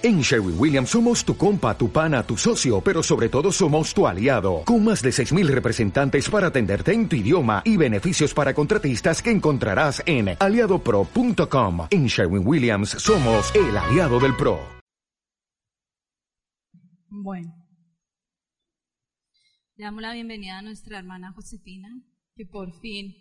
[0.00, 4.06] En Sherwin Williams somos tu compa, tu pana, tu socio, pero sobre todo somos tu
[4.06, 9.20] aliado, con más de 6.000 representantes para atenderte en tu idioma y beneficios para contratistas
[9.20, 11.88] que encontrarás en aliadopro.com.
[11.90, 14.60] En Sherwin Williams somos el aliado del PRO.
[17.08, 17.52] Bueno,
[19.74, 21.88] le damos la bienvenida a nuestra hermana Josefina,
[22.36, 23.16] que por fin,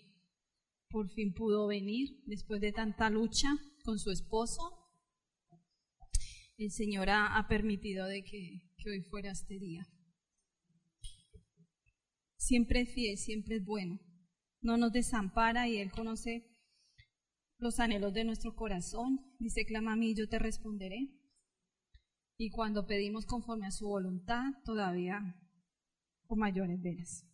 [0.91, 3.50] por fin pudo venir después de tanta lucha
[3.84, 4.77] con su esposo
[6.57, 9.85] el Señor ha, permitido de que, hoy fuera este día.
[12.38, 13.99] Siempre es fiel, siempre es bueno.
[14.62, 16.48] No nos desampara y Él conoce
[17.57, 19.20] los anhelos de nuestro corazón.
[19.39, 21.09] Dice, clama a mí, yo te responderé.
[22.38, 25.20] Y cuando pedimos conforme a su voluntad, todavía
[26.27, 27.26] con mayores veras.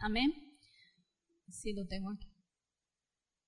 [0.00, 0.32] Amén.
[1.48, 2.28] Sí, lo tengo aquí.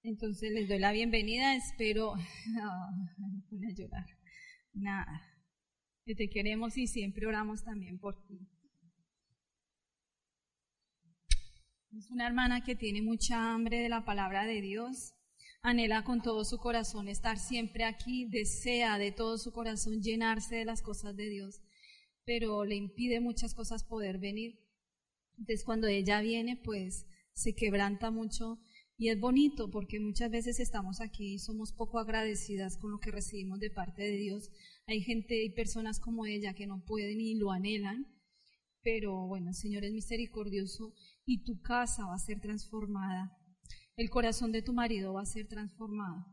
[0.02, 1.56] Entonces les doy la bienvenida.
[1.56, 2.14] Espero.
[3.50, 4.21] pone a llorar
[4.72, 5.22] nada.
[6.04, 8.40] Que te queremos y siempre oramos también por ti.
[11.96, 15.12] Es una hermana que tiene mucha hambre de la palabra de Dios.
[15.60, 20.64] Anhela con todo su corazón estar siempre aquí, desea de todo su corazón llenarse de
[20.64, 21.60] las cosas de Dios,
[22.24, 24.58] pero le impide muchas cosas poder venir.
[25.38, 28.58] Entonces cuando ella viene, pues se quebranta mucho
[29.02, 33.10] y es bonito porque muchas veces estamos aquí y somos poco agradecidas con lo que
[33.10, 34.48] recibimos de parte de Dios.
[34.86, 38.06] Hay gente y personas como ella que no pueden y lo anhelan,
[38.80, 40.94] pero bueno, el Señor es misericordioso
[41.26, 43.36] y tu casa va a ser transformada.
[43.96, 46.24] El corazón de tu marido va a ser transformado.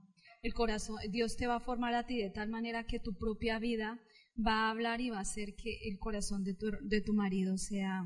[0.43, 3.57] El corazón, Dios te va a formar a ti de tal manera que tu propia
[3.57, 3.99] vida
[4.37, 7.57] va a hablar y va a hacer que el corazón de tu, de tu marido
[7.57, 8.05] sea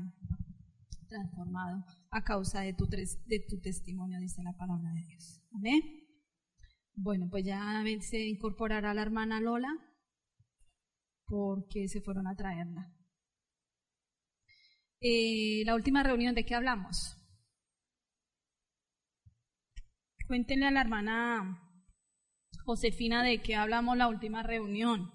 [1.06, 1.84] transformado
[2.14, 5.42] a causa de tu, de tu testimonio, dice la palabra de Dios.
[5.52, 5.82] Amén.
[6.94, 9.68] Bueno, pues ya se incorporará la hermana Lola
[11.26, 12.94] porque se fueron a traerla.
[15.00, 17.16] Eh, la última reunión, ¿de qué hablamos?
[20.28, 21.68] Cuéntenle a la hermana
[22.64, 25.10] Josefina de qué hablamos la última reunión.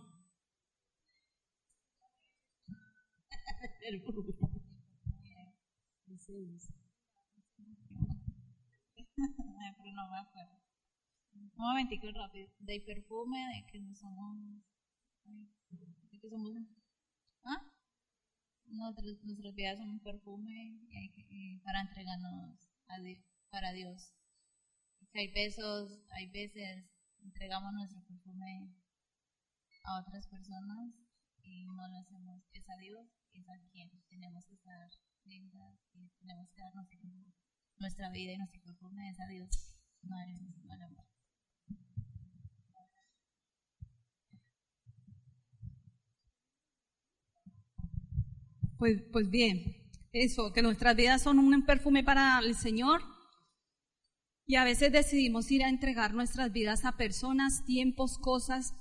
[9.78, 10.60] pero no me acuerdo.
[11.34, 12.50] Un momentico rápido.
[12.60, 14.38] De perfume, de que no somos.
[15.26, 16.56] De que somos.
[17.44, 17.62] ¿Ah?
[18.68, 20.80] Nuestras, vidas son un perfume
[21.16, 24.14] que, para entregarnos a Dios, para Dios.
[25.14, 26.86] hay besos, hay veces
[27.24, 28.76] entregamos nuestro perfume
[29.86, 30.94] a otras personas
[31.42, 32.44] y no lo hacemos.
[32.52, 34.90] Es a Dios es a quien tenemos que estar
[35.26, 36.88] lindas y tenemos que darnos
[37.80, 39.50] nuestra vida y nuestro perfume es a Dios.
[48.78, 53.02] Pues, pues bien, eso, que nuestras vidas son un perfume para el Señor.
[54.46, 58.74] Y a veces decidimos ir a entregar nuestras vidas a personas, tiempos, cosas,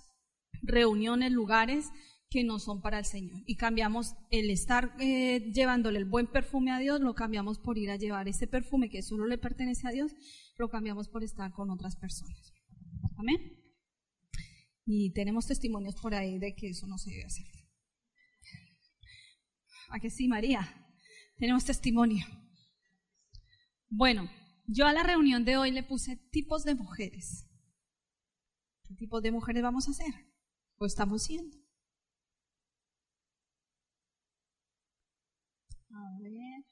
[0.63, 1.91] reuniones, lugares
[2.31, 3.43] que no son para el Señor.
[3.47, 7.91] Y cambiamos el estar eh, llevándole el buen perfume a Dios, lo cambiamos por ir
[7.91, 10.13] a llevar ese perfume que solo le pertenece a Dios,
[10.59, 12.53] lo cambiamos por estar con otras personas.
[13.17, 13.39] Amén.
[14.85, 17.47] Y tenemos testimonios por ahí de que eso no se debe hacer.
[19.91, 20.69] ¿A que sí, María?
[21.37, 22.27] Tenemos testimonio.
[23.89, 24.31] Bueno,
[24.67, 27.47] yo a la reunión de hoy le puse tipos de mujeres.
[28.85, 30.13] ¿Qué tipos de mujeres vamos a hacer?
[30.77, 31.57] ¿O estamos siendo?
[35.93, 36.65] A ver.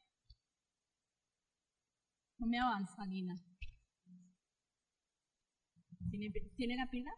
[2.38, 3.37] No me avanza, Lina.
[6.10, 7.10] ¿Tiene, ¿Tiene la pila?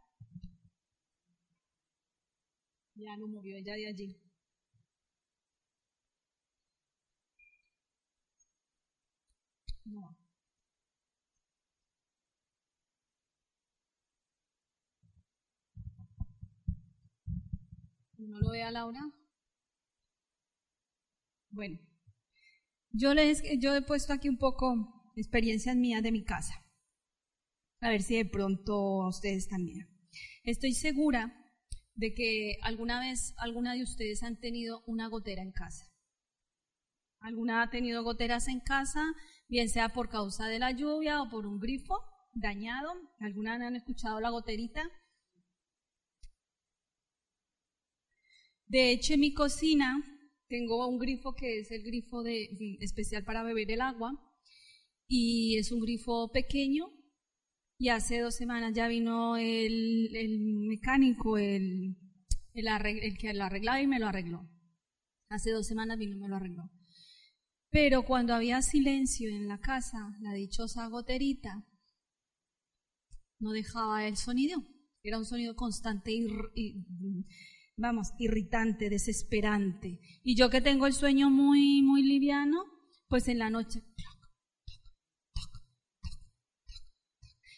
[2.96, 4.16] Ya lo movió ella de allí.
[9.84, 10.16] No.
[18.18, 19.00] ¿No lo ve a Laura?
[21.50, 21.78] Bueno,
[22.98, 26.54] yo, les, yo he puesto aquí un poco experiencias mías de mi casa.
[27.80, 29.88] A ver si de pronto ustedes también.
[30.42, 31.32] Estoy segura
[31.94, 35.86] de que alguna vez alguna de ustedes han tenido una gotera en casa.
[37.20, 39.04] ¿Alguna ha tenido goteras en casa,
[39.48, 41.94] bien sea por causa de la lluvia o por un grifo
[42.32, 42.92] dañado?
[43.20, 44.82] ¿Alguna han escuchado la goterita?
[48.66, 50.17] De hecho, en mi cocina
[50.48, 52.24] tengo un grifo que es el grifo
[52.80, 54.18] especial para beber el agua
[55.06, 56.90] y es un grifo pequeño
[57.78, 61.96] y hace dos semanas ya vino el, mecánico, el,
[62.54, 64.50] el, que lo arreglaba y me lo arregló.
[65.30, 66.70] Hace dos semanas vino y me lo arregló.
[67.70, 71.64] Pero cuando había silencio en la casa, la dichosa goterita
[73.38, 74.64] no dejaba el sonido.
[75.04, 76.84] Era un sonido constante y,
[77.78, 80.00] vamos, irritante, desesperante.
[80.22, 82.64] Y yo que tengo el sueño muy, muy liviano,
[83.08, 83.82] pues en la noche.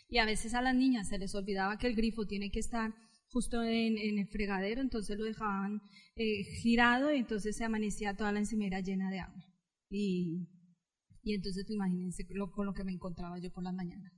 [0.08, 2.94] Y a veces a las niñas se les olvidaba que el grifo tiene que estar
[3.28, 5.80] justo en, el fregadero, entonces lo dejaban
[6.16, 9.44] eh, girado y entonces se amanecía toda la encimera llena de agua.
[9.88, 10.48] Y,
[11.24, 14.12] entonces imagínense con lo que me encontraba yo por las mañanas.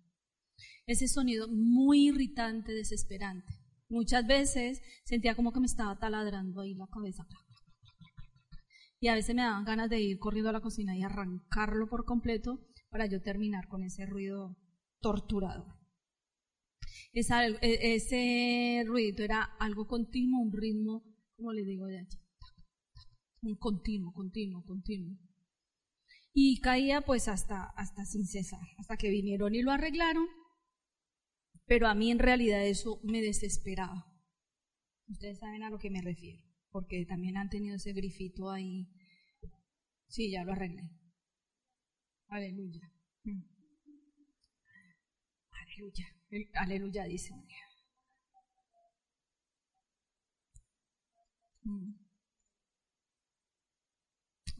[0.87, 3.62] Ese sonido muy irritante, desesperante.
[3.93, 7.27] Muchas veces sentía como que me estaba taladrando ahí la cabeza.
[8.99, 12.07] Y a veces me daban ganas de ir corriendo a la cocina y arrancarlo por
[12.07, 14.57] completo para yo terminar con ese ruido
[15.01, 15.77] torturador.
[17.13, 21.05] E, ese ruido era algo continuo, un ritmo,
[21.37, 21.99] como le digo allí,
[23.43, 25.19] un continuo, continuo, continuo.
[26.33, 30.27] Y caía pues hasta, hasta sin cesar, hasta que vinieron y lo arreglaron,
[31.73, 34.05] pero a mí en realidad eso me desesperaba.
[35.09, 38.91] Ustedes saben a lo que me refiero, porque también han tenido ese grifito ahí.
[40.07, 40.83] Sí, ya lo arreglé.
[42.29, 42.93] Aleluya.
[43.25, 43.43] Mm.
[45.51, 46.15] Aleluya.
[46.57, 47.35] Aleluya, dice
[51.63, 51.95] mm.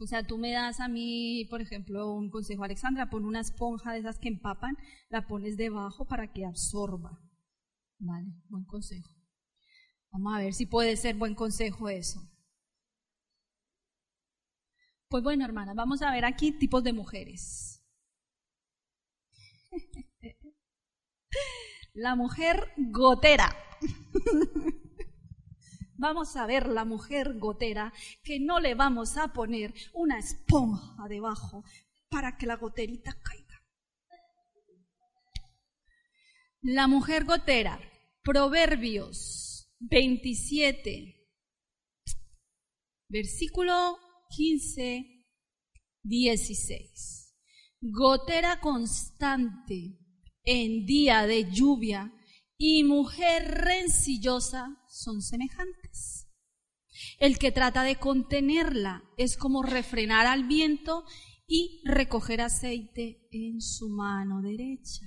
[0.03, 3.93] O sea, tú me das a mí, por ejemplo, un consejo, Alexandra, pon una esponja
[3.93, 4.75] de esas que empapan,
[5.07, 7.21] la pones debajo para que absorba.
[7.99, 9.09] Vale, buen consejo.
[10.11, 12.19] Vamos a ver si puede ser buen consejo eso.
[15.07, 17.81] Pues bueno, hermanas, vamos a ver aquí tipos de mujeres.
[21.93, 23.55] La mujer gotera.
[25.95, 27.93] Vamos a ver la mujer gotera
[28.23, 31.63] que no le vamos a poner una esponja debajo
[32.09, 33.63] para que la goterita caiga.
[36.61, 37.79] La mujer gotera,
[38.23, 41.13] Proverbios 27,
[43.09, 43.97] versículo
[44.29, 45.25] 15,
[46.03, 47.35] 16.
[47.81, 49.99] Gotera constante
[50.43, 52.13] en día de lluvia
[52.57, 55.82] y mujer rencillosa son semejantes.
[57.19, 61.05] El que trata de contenerla es como refrenar al viento
[61.47, 65.05] y recoger aceite en su mano derecha.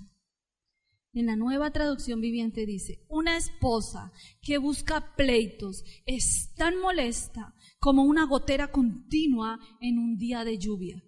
[1.12, 4.12] En la nueva traducción viviente dice, una esposa
[4.42, 11.02] que busca pleitos es tan molesta como una gotera continua en un día de lluvia.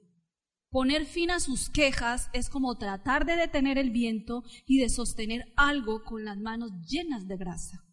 [0.70, 5.52] Poner fin a sus quejas es como tratar de detener el viento y de sostener
[5.56, 7.87] algo con las manos llenas de grasa.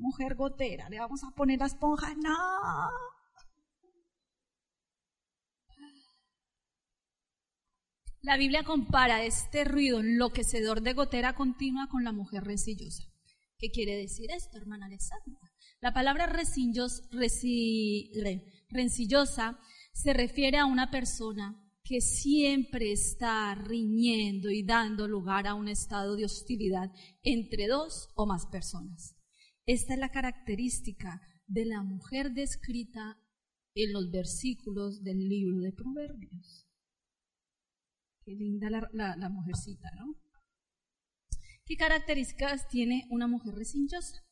[0.00, 2.14] Mujer gotera, le vamos a poner la esponja.
[2.14, 2.90] No.
[8.22, 13.04] La Biblia compara este ruido enloquecedor de gotera continua con la mujer rencillosa.
[13.58, 15.38] ¿Qué quiere decir esto, hermana Alexandra?
[15.80, 17.02] La palabra rencillosa
[19.92, 26.16] se refiere a una persona que siempre está riñendo y dando lugar a un estado
[26.16, 26.90] de hostilidad
[27.22, 29.19] entre dos o más personas.
[29.66, 33.18] Esta es la característica de la mujer descrita
[33.74, 36.66] en los versículos del libro de Proverbios.
[38.24, 40.14] Qué linda la, la, mujercita, ¿no?
[41.64, 44.24] ¿Qué características tiene una mujer recinchosa?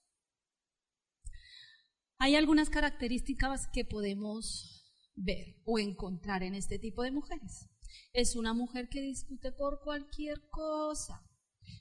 [2.19, 7.69] Hay algunas características que podemos ver o encontrar en este tipo de mujeres.
[8.13, 11.28] Es una mujer que discute por cualquier cosa,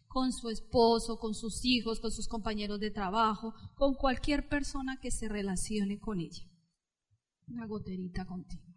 [0.08, 5.12] con su esposo, con sus hijos, con sus compañeros de trabajo, con cualquier persona que
[5.12, 6.44] se relacione con ella.
[7.48, 8.76] Una goterita continua.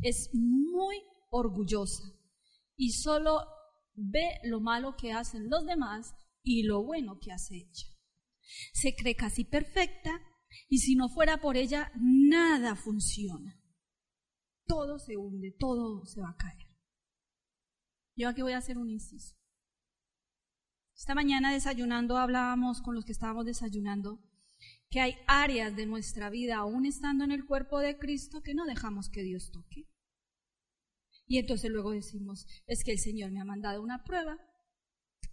[0.00, 2.04] Es muy orgullosa
[2.76, 3.40] y solo
[3.94, 7.88] ve lo malo que hacen los demás y lo bueno que hace ella.
[8.72, 10.20] Se cree casi perfecta
[10.68, 13.62] y si no fuera por ella, nada funciona
[14.72, 16.66] todo se hunde, todo se va a caer.
[18.16, 19.36] Yo aquí voy a hacer un inciso.
[20.96, 24.20] Esta mañana desayunando hablábamos con los que estábamos desayunando
[24.90, 28.66] que hay áreas de nuestra vida, aún estando en el cuerpo de Cristo, que no
[28.66, 29.88] dejamos que Dios toque.
[31.26, 34.38] Y entonces luego decimos, es que el Señor me ha mandado una prueba,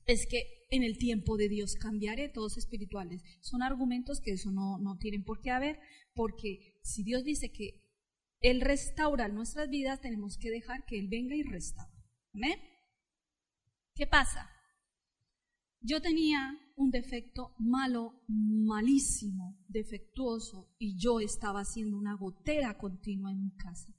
[0.05, 3.21] es que en el tiempo de Dios cambiaré, todos espirituales.
[3.41, 5.79] Son argumentos que eso no, no tienen por qué haber,
[6.13, 7.89] porque si Dios dice que
[8.41, 11.91] él restaura nuestras vidas, tenemos que dejar que Él venga y restaure.
[13.95, 14.49] ¿Qué pasa?
[15.81, 23.41] Yo tenía un defecto malo, malísimo, defectuoso, y yo estaba haciendo una gotera continua en
[23.43, 23.93] mi casa.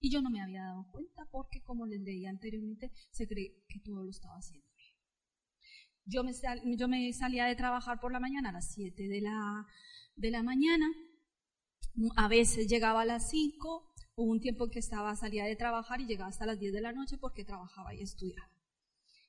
[0.00, 3.80] Y yo no me había dado cuenta porque, como les leí anteriormente, se cree que
[3.80, 4.66] todo lo estaba haciendo.
[6.08, 6.32] Yo me,
[6.76, 9.66] yo me salía de trabajar por la mañana a las 7 de la,
[10.14, 10.86] de la mañana,
[12.16, 16.06] a veces llegaba a las 5, hubo un tiempo que estaba, salía de trabajar y
[16.06, 18.48] llegaba hasta las 10 de la noche porque trabajaba y estudiaba.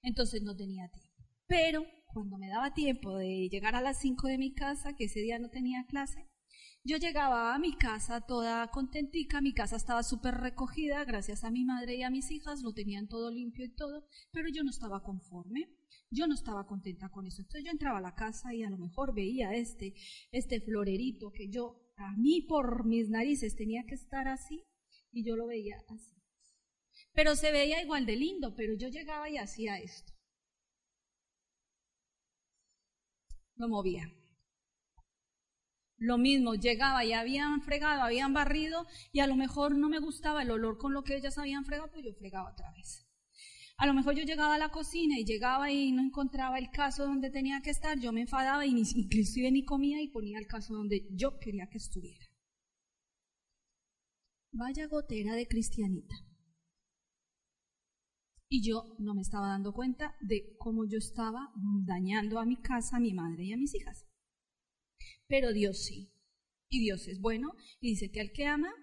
[0.04, 1.07] Entonces no tenía tiempo.
[1.48, 5.22] Pero cuando me daba tiempo de llegar a las 5 de mi casa, que ese
[5.22, 6.28] día no tenía clase,
[6.84, 11.66] yo llegaba a mi casa toda contentica, mi casa estaba súper recogida, gracias a mi
[11.66, 15.04] madre y a mis hijas, lo tenían todo limpio y todo, pero yo no estaba
[15.04, 15.70] conforme,
[16.10, 17.42] yo no estaba contenta con eso.
[17.42, 19.96] Entonces yo entraba a la casa y a lo mejor veía este,
[20.32, 24.64] este florerito que yo, a mí por mis narices tenía que estar así,
[25.12, 26.16] y yo lo veía así.
[27.14, 30.17] Pero se veía igual de lindo, pero yo llegaba y hacía esto.
[33.58, 34.12] Lo movía.
[35.98, 40.44] Lo mismo, llegaba y habían fregado, habían barrido y a lo mejor no me gustaba
[40.44, 43.08] el olor con lo que ellas habían fregado, pues yo fregaba otra vez.
[43.78, 47.06] A lo mejor yo llegaba a la cocina y llegaba y no encontraba el caso
[47.06, 50.48] donde tenía que estar, yo me enfadaba y ni, inclusive ni comía y ponía el
[50.48, 52.26] caso donde yo quería que estuviera.
[54.52, 56.16] Vaya gotera de cristianita.
[58.50, 61.52] Y yo no me estaba dando cuenta de cómo yo estaba
[61.86, 64.06] dañando a mi casa, a mi madre y a mis hijas.
[65.28, 66.14] Pero Dios sí.
[66.70, 68.74] Y Dios es bueno y dice que al que ama,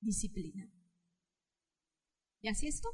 [0.00, 0.70] disciplina.
[2.40, 2.88] ¿Y así esto?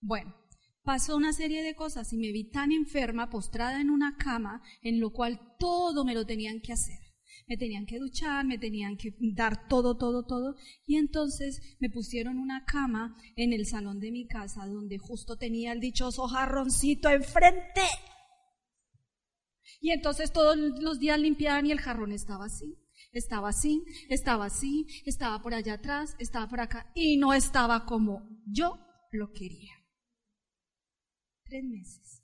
[0.00, 0.34] Bueno,
[0.82, 5.00] pasó una serie de cosas y me vi tan enferma, postrada en una cama, en
[5.00, 7.01] lo cual todo me lo tenían que hacer
[7.46, 10.56] me tenían que duchar, me tenían que dar todo, todo, todo.
[10.86, 15.72] Y entonces me pusieron una cama en el salón de mi casa donde justo tenía
[15.72, 17.82] el dichoso jarroncito enfrente.
[19.80, 22.78] Y entonces todos los días limpiaban y el jarrón estaba así.
[23.12, 28.26] Estaba así, estaba así, estaba por allá atrás, estaba por acá y no estaba como
[28.46, 28.78] yo
[29.10, 29.72] lo quería.
[31.44, 32.21] Tres meses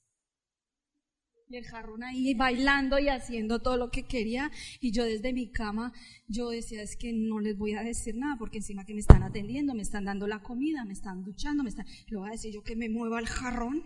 [1.48, 4.50] y el jarrón ahí bailando y haciendo todo lo que quería.
[4.80, 5.92] Y yo desde mi cama,
[6.26, 9.22] yo decía, es que no les voy a decir nada, porque encima que me están
[9.22, 11.86] atendiendo, me están dando la comida, me están duchando, me están...
[12.08, 13.82] ¿Le voy a decir yo que me mueva el jarrón?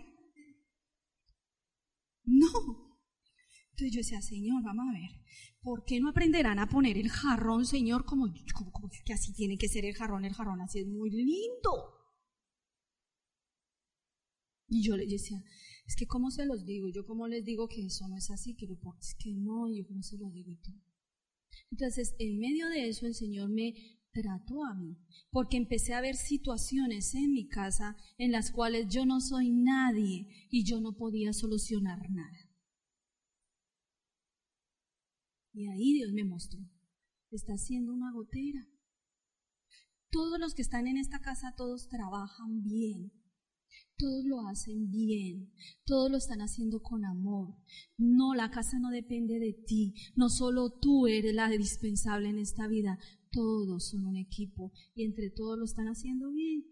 [2.25, 2.49] No.
[3.71, 5.09] Entonces yo decía, Señor, vamos a ver,
[5.61, 8.31] ¿por qué no aprenderán a poner el jarrón, Señor, como,
[8.71, 10.25] como que así tiene que ser el jarrón?
[10.25, 11.93] El jarrón así es muy lindo.
[14.67, 15.43] Y yo le decía,
[15.85, 18.55] es que cómo se los digo, yo cómo les digo que eso no es así,
[18.55, 20.81] que, es que no, yo cómo se lo digo y todo.
[21.71, 23.73] Entonces, en medio de eso el Señor me
[24.11, 24.97] trató a mí,
[25.31, 30.27] porque empecé a ver situaciones en mi casa en las cuales yo no soy nadie
[30.49, 32.49] y yo no podía solucionar nada.
[35.51, 36.59] Y ahí Dios me mostró,
[37.31, 38.67] está haciendo una gotera.
[40.09, 43.11] Todos los que están en esta casa, todos trabajan bien,
[44.03, 45.53] todos lo hacen bien,
[45.85, 47.55] todos lo están haciendo con amor.
[47.97, 52.67] No, la casa no depende de ti, no solo tú eres la indispensable en esta
[52.67, 52.99] vida,
[53.31, 56.65] todos son un equipo y entre todos lo están haciendo bien.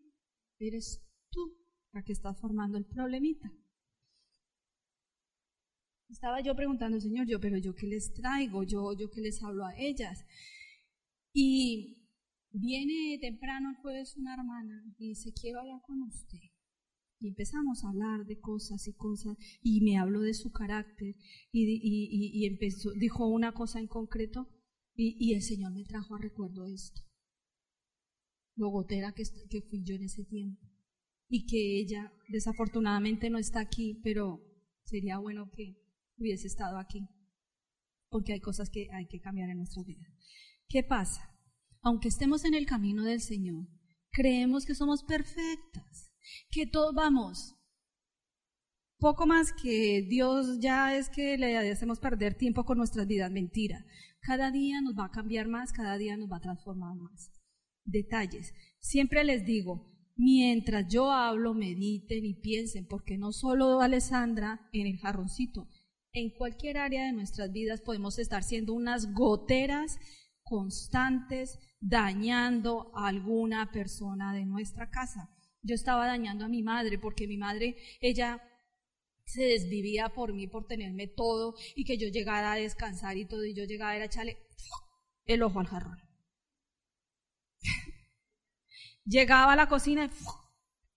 [0.59, 1.57] Eres tú
[1.93, 3.49] la que está formando el problemita.
[6.09, 9.65] Estaba yo preguntando, Señor, yo, pero yo qué les traigo, yo, yo qué les hablo
[9.65, 10.25] a ellas.
[11.33, 12.09] Y
[12.51, 16.50] viene temprano el jueves una hermana y dice, quiero hablar con usted.
[17.21, 21.15] Y empezamos a hablar de cosas y cosas, y me habló de su carácter,
[21.51, 24.49] y, empezó, dijo una cosa en concreto,
[24.95, 27.01] y, el Señor me trajo a recuerdo esto.
[28.55, 30.67] Lo gotera que, que fui yo en ese tiempo.
[31.29, 34.41] Y que ella desafortunadamente no está aquí, pero
[34.83, 35.77] sería bueno que
[36.17, 37.07] hubiese estado aquí.
[38.09, 40.05] Porque hay cosas que hay que cambiar en nuestra vida.
[40.67, 41.21] ¿Qué pasa?
[41.81, 43.67] Aunque estemos en el camino del Señor,
[44.11, 46.10] creemos que somos perfectas
[46.49, 47.55] que todos vamos.
[48.97, 53.31] Poco más que Dios ya es que le hacemos perder tiempo con nuestras vidas.
[53.31, 53.83] Mentira.
[54.21, 57.31] Cada día nos va a cambiar más, cada día nos va a transformar más.
[57.83, 58.53] Detalles.
[58.79, 64.99] Siempre les digo, mientras yo hablo, mediten y piensen, porque no solo Alessandra en el
[64.99, 65.67] jarroncito,
[66.13, 69.97] en cualquier área de nuestras vidas podemos estar siendo unas goteras
[70.43, 75.29] constantes dañando a alguna persona de nuestra casa.
[75.63, 78.41] Yo estaba dañando a mi madre porque mi madre, ella
[79.25, 83.45] se desvivía por mí, por tenerme todo y que yo llegara a descansar y todo
[83.45, 84.37] y yo llegaba a echarle
[85.25, 85.99] el ojo al jarrón.
[89.05, 90.09] Llegaba a la cocina y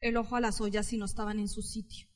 [0.00, 2.08] el ojo a las ollas si no estaban en su sitio.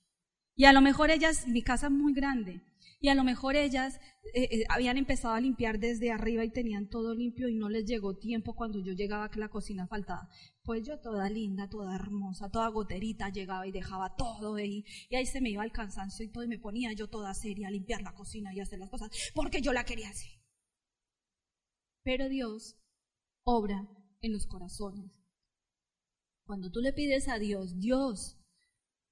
[0.55, 2.61] Y a lo mejor ellas, mi casa es muy grande,
[3.01, 4.01] Y a lo mejor ellas
[4.35, 7.85] eh, eh, habían empezado a limpiar desde arriba y tenían todo limpio y no les
[7.85, 10.29] llegó tiempo cuando yo llegaba que la cocina faltaba.
[10.65, 14.85] Pues yo toda linda, toda hermosa, toda goterita llegaba y dejaba todo ahí.
[15.09, 17.69] Y ahí se me iba el cansancio y todo y me ponía yo toda seria
[17.69, 20.29] a limpiar la cocina y hacer las cosas porque yo la quería así.
[22.03, 22.77] Pero Dios
[23.45, 23.89] obra
[24.23, 25.13] en los corazones.
[26.45, 28.39] Cuando tú le pides a Dios, Dios,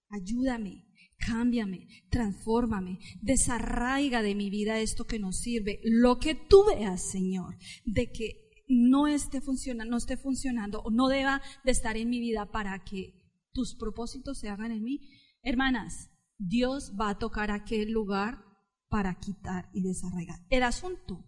[0.09, 0.87] ayúdame,
[1.19, 5.81] cámbiame, transfórmame, desarraiga de mi vida esto que no sirve.
[5.85, 11.09] Lo que tú veas, Señor, de que no esté funcionando, no esté funcionando o no
[11.09, 13.15] deba de estar en mi vida para que
[13.53, 15.01] tus propósitos se hagan en mí.
[15.43, 18.45] Hermanas, Dios va a tocar aquel lugar
[18.89, 20.41] para quitar y desarraigar.
[20.51, 21.25] El asunto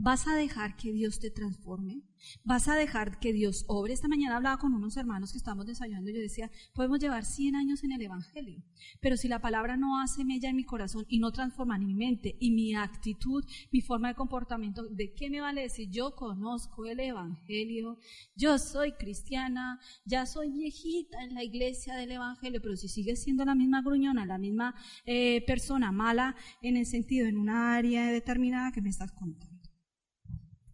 [0.00, 2.02] ¿Vas a dejar que Dios te transforme?
[2.44, 3.92] ¿Vas a dejar que Dios obre?
[3.92, 7.56] Esta mañana hablaba con unos hermanos que estábamos desayunando y yo decía, podemos llevar 100
[7.56, 8.62] años en el Evangelio,
[9.00, 11.96] pero si la palabra no hace mella en mi corazón y no transforma ni mi
[11.96, 16.86] mente y mi actitud, mi forma de comportamiento, ¿de qué me vale decir yo conozco
[16.86, 17.98] el Evangelio?
[18.36, 23.44] Yo soy cristiana, ya soy viejita en la iglesia del Evangelio, pero si sigues siendo
[23.44, 24.76] la misma gruñona, la misma
[25.06, 29.57] eh, persona mala en el sentido, en una área determinada que me estás contando.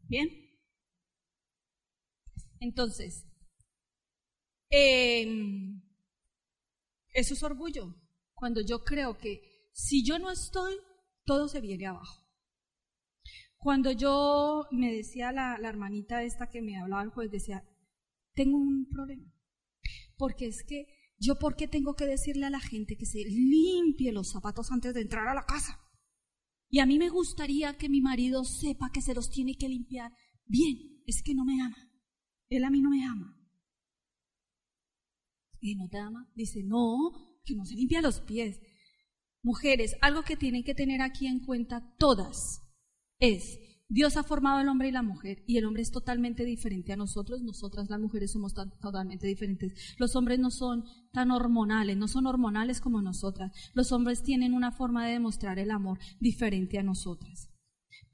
[0.08, 0.28] Bien.
[2.60, 3.26] Entonces,
[4.70, 5.82] em,
[7.12, 7.94] eso es orgullo.
[8.34, 9.40] Cuando yo creo que
[9.72, 10.74] si yo no estoy,
[11.24, 12.22] todo se viene abajo.
[13.58, 17.64] Cuando yo me decía la, la hermanita esta que me hablaba el jueves, decía,
[18.34, 19.32] tengo un problema.
[20.16, 20.86] Porque es que
[21.18, 24.94] yo, ¿por qué tengo que decirle a la gente que se limpie los zapatos antes
[24.94, 25.83] de entrar a la casa?
[26.74, 30.10] Y a mí me gustaría que mi marido sepa que se los tiene que limpiar.
[30.44, 30.76] Bien,
[31.06, 31.88] es que no me ama.
[32.48, 33.32] Él a mí no me ama.
[35.60, 36.28] ¿Y no te ama?
[36.34, 37.12] Dice, no,
[37.44, 38.58] que no se limpia los pies.
[39.40, 42.64] Mujeres, algo que tienen que tener aquí en cuenta todas
[43.20, 43.56] es
[43.88, 46.96] Dios ha formado al hombre y la mujer y el hombre es totalmente diferente a
[46.96, 49.94] nosotros, nosotras las mujeres somos totalmente diferentes.
[49.98, 53.52] Los hombres no son tan hormonales, no son hormonales como nosotras.
[53.74, 57.53] Los hombres tienen una forma de demostrar el amor diferente a nosotras.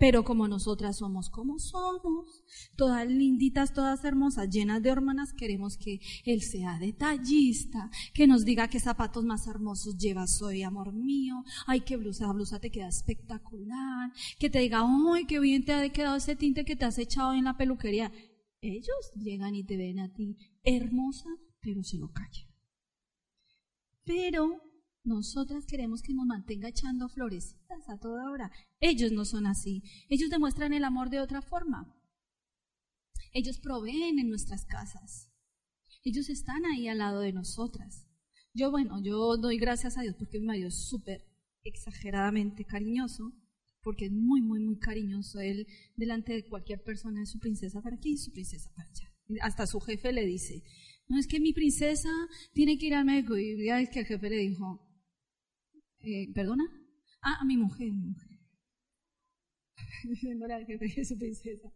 [0.00, 2.42] Pero como nosotras somos como somos,
[2.74, 8.68] todas linditas, todas hermosas, llenas de hormonas, queremos que Él sea detallista, que nos diga
[8.68, 14.10] qué zapatos más hermosos llevas soy amor mío, ay, qué blusa, blusa te queda espectacular,
[14.38, 14.82] que te diga,
[15.14, 18.10] ay, qué bien te ha quedado ese tinte que te has echado en la peluquería.
[18.62, 20.34] Ellos llegan y te ven a ti
[20.64, 21.28] hermosa,
[21.60, 22.48] pero se lo callan.
[24.06, 24.62] Pero
[25.02, 28.52] nosotras queremos que nos mantenga echando florecitas a toda hora.
[28.80, 29.82] Ellos no son así.
[30.08, 31.94] Ellos demuestran el amor de otra forma.
[33.32, 35.30] Ellos proveen en nuestras casas.
[36.04, 38.06] Ellos están ahí al lado de nosotras.
[38.52, 41.24] Yo, bueno, yo doy gracias a Dios porque mi marido es súper
[41.62, 43.32] exageradamente cariñoso,
[43.82, 45.40] porque es muy, muy, muy cariñoso.
[45.40, 49.12] Él, delante de cualquier persona, es su princesa para aquí y su princesa para allá.
[49.42, 50.64] Hasta su jefe le dice,
[51.08, 52.10] no es que mi princesa
[52.52, 53.38] tiene que ir al médico.
[53.38, 54.89] Y es que el jefe le dijo,
[56.02, 56.64] eh, ¿Perdona?
[57.22, 58.30] Ah, a mi mujer, mi mujer.
[61.04, 61.70] su princesa.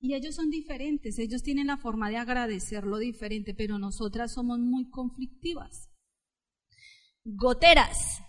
[0.00, 4.90] Y ellos son diferentes, ellos tienen la forma de agradecerlo diferente, pero nosotras somos muy
[4.90, 5.88] conflictivas.
[7.24, 8.20] Goteras,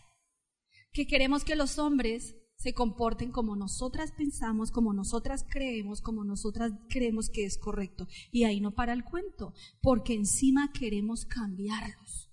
[0.93, 6.71] que queremos que los hombres se comporten como nosotras pensamos, como nosotras creemos, como nosotras
[6.87, 8.07] creemos que es correcto.
[8.31, 12.24] Y ahí no para el cuento, porque encima queremos cambiarlos.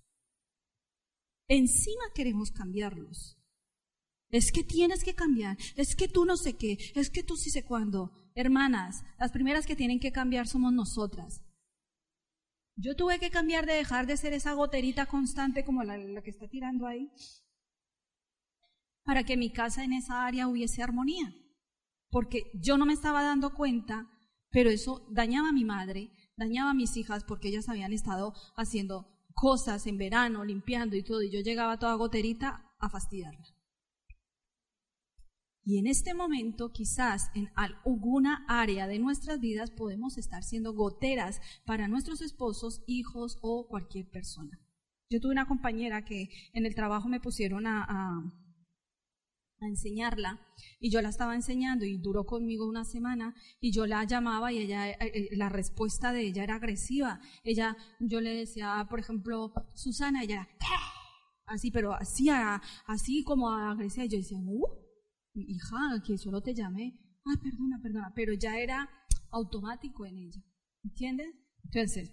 [1.55, 3.37] Encima queremos cambiarlos.
[4.31, 7.51] Es que tienes que cambiar, es que tú no sé qué, es que tú sí
[7.51, 8.11] sé cuándo.
[8.35, 11.43] Hermanas, las primeras que tienen que cambiar somos nosotras.
[12.75, 16.31] Yo tuve que cambiar de dejar de ser esa goterita constante como la, la que
[16.31, 17.13] está tirando ahí,
[19.05, 21.35] para que mi casa en esa área hubiese armonía.
[22.09, 24.11] Porque yo no me estaba dando cuenta,
[24.49, 29.12] pero eso dañaba a mi madre, dañaba a mis hijas porque ellas habían estado haciendo
[29.35, 33.45] cosas en verano, limpiando y todo, y yo llegaba toda goterita a fastidiarla.
[35.65, 41.41] Y en este momento, quizás en alguna área de nuestras vidas podemos estar siendo goteras
[41.65, 44.59] para nuestros esposos, hijos o cualquier persona.
[45.09, 48.42] Yo tuve una compañera que en el trabajo me pusieron a a
[49.69, 50.41] enseñarla
[50.81, 54.59] y yo la estaba enseñando y duró conmigo una semana y yo la llamaba y
[54.59, 57.21] ella eh, eh, la respuesta de ella era agresiva.
[57.45, 60.49] Ella yo le decía, por ejemplo, Susana, ella
[61.47, 62.29] así, pero así
[62.87, 64.07] así como agresiva.
[64.07, 64.67] Y yo decía, "Uh,
[65.35, 68.89] hija, que solo te llamé." "Ah, perdona, perdona", pero ya era
[69.31, 70.43] automático en ella.
[70.85, 71.35] ¿Entiendes?
[71.65, 72.11] Entonces,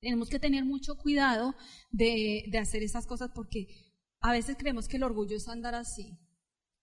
[0.00, 1.54] tenemos que tener mucho cuidado
[1.90, 3.66] de, de hacer esas cosas porque
[4.20, 6.18] a veces creemos que el orgullo es andar así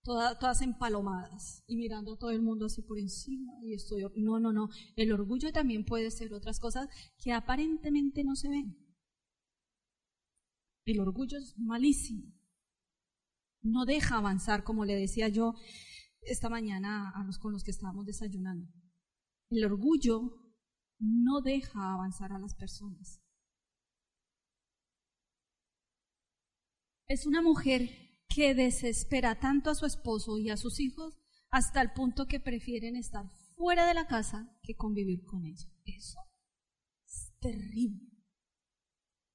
[0.05, 3.51] todas empalomadas y mirando a todo el mundo así por encima.
[3.61, 4.69] Y estoy, no, no, no.
[4.95, 6.87] El orgullo también puede ser otras cosas
[7.17, 8.77] que aparentemente no se ven.
[10.85, 12.31] El orgullo es malísimo.
[13.63, 15.55] No deja avanzar, como le decía yo
[16.21, 18.71] esta mañana a los con los que estábamos desayunando.
[19.49, 20.39] El orgullo
[20.99, 23.21] no deja avanzar a las personas.
[27.07, 28.04] Es una mujer
[28.35, 31.17] que desespera tanto a su esposo y a sus hijos
[31.49, 35.69] hasta el punto que prefieren estar fuera de la casa que convivir con ella.
[35.85, 36.19] Eso
[37.05, 38.11] es terrible.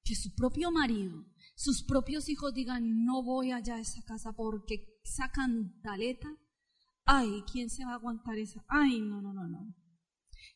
[0.05, 4.99] Que su propio marido, sus propios hijos digan, no voy allá a esa casa porque
[5.03, 6.29] esa cantaleta,
[7.07, 8.63] ay, ¿quién se va a aguantar esa?
[8.69, 9.75] Ay, no, no, no, no.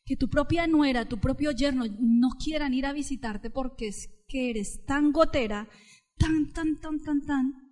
[0.05, 4.51] Que tu propia nuera, tu propio yerno no quieran ir a visitarte porque es que
[4.51, 5.67] eres tan gotera,
[6.17, 7.64] tan, tan, tan, tan, tan,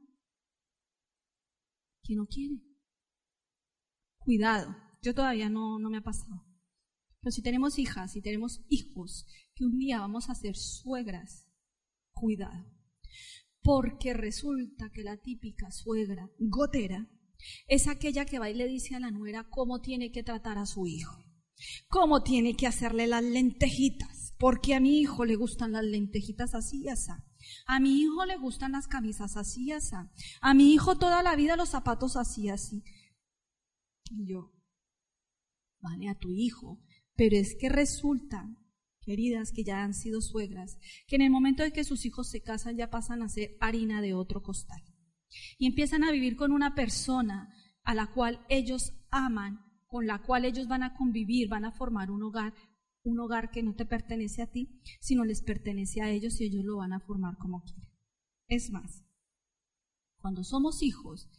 [2.04, 2.62] que no quiere.
[4.20, 6.46] Cuidado, yo todavía no, no me ha pasado.
[7.22, 11.48] Pero si tenemos hijas, si tenemos hijos, que un día vamos a ser suegras,
[12.12, 12.66] cuidado.
[13.62, 17.10] Porque resulta que la típica suegra gotera
[17.68, 20.66] es aquella que va y le dice a la nuera cómo tiene que tratar a
[20.66, 21.24] su hijo,
[21.88, 26.84] cómo tiene que hacerle las lentejitas, porque a mi hijo le gustan las lentejitas así
[26.84, 27.12] y así.
[27.66, 29.96] A mi hijo le gustan las camisas así, así.
[30.42, 32.84] A mi hijo toda la vida los zapatos así, así.
[34.12, 34.54] Y yo,
[35.80, 36.82] vale, a tu hijo.
[37.16, 38.50] Pero es que resulta,
[39.02, 42.42] queridas que ya han sido suegras, que en el momento de que sus hijos se
[42.42, 44.82] casan ya pasan a ser harina de otro costal.
[45.58, 50.46] Y empiezan a vivir con una persona a la cual ellos aman, con la cual
[50.46, 52.54] ellos van a convivir, van a formar un hogar,
[53.04, 56.64] un hogar que no te pertenece a ti, sino les pertenece a ellos y ellos
[56.64, 57.90] lo van a formar como quieren.
[58.48, 59.04] Es más,
[60.18, 61.30] cuando somos hijos,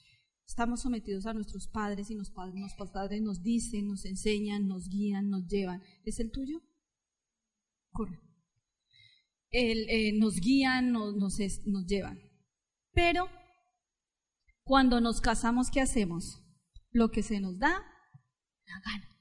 [0.46, 4.88] estamos sometidos a nuestros padres y los padres, nuestros padres nos dicen, nos enseñan, nos
[4.88, 5.82] guían, nos llevan.
[6.04, 6.60] ¿Es el tuyo?
[7.92, 8.20] Corre.
[9.50, 12.20] Eh, nos guían, nos, nos, nos llevan.
[12.92, 13.28] Pero
[14.64, 16.42] cuando nos casamos, ¿qué hacemos?
[16.90, 17.84] Lo que se nos da
[18.66, 19.13] la gana.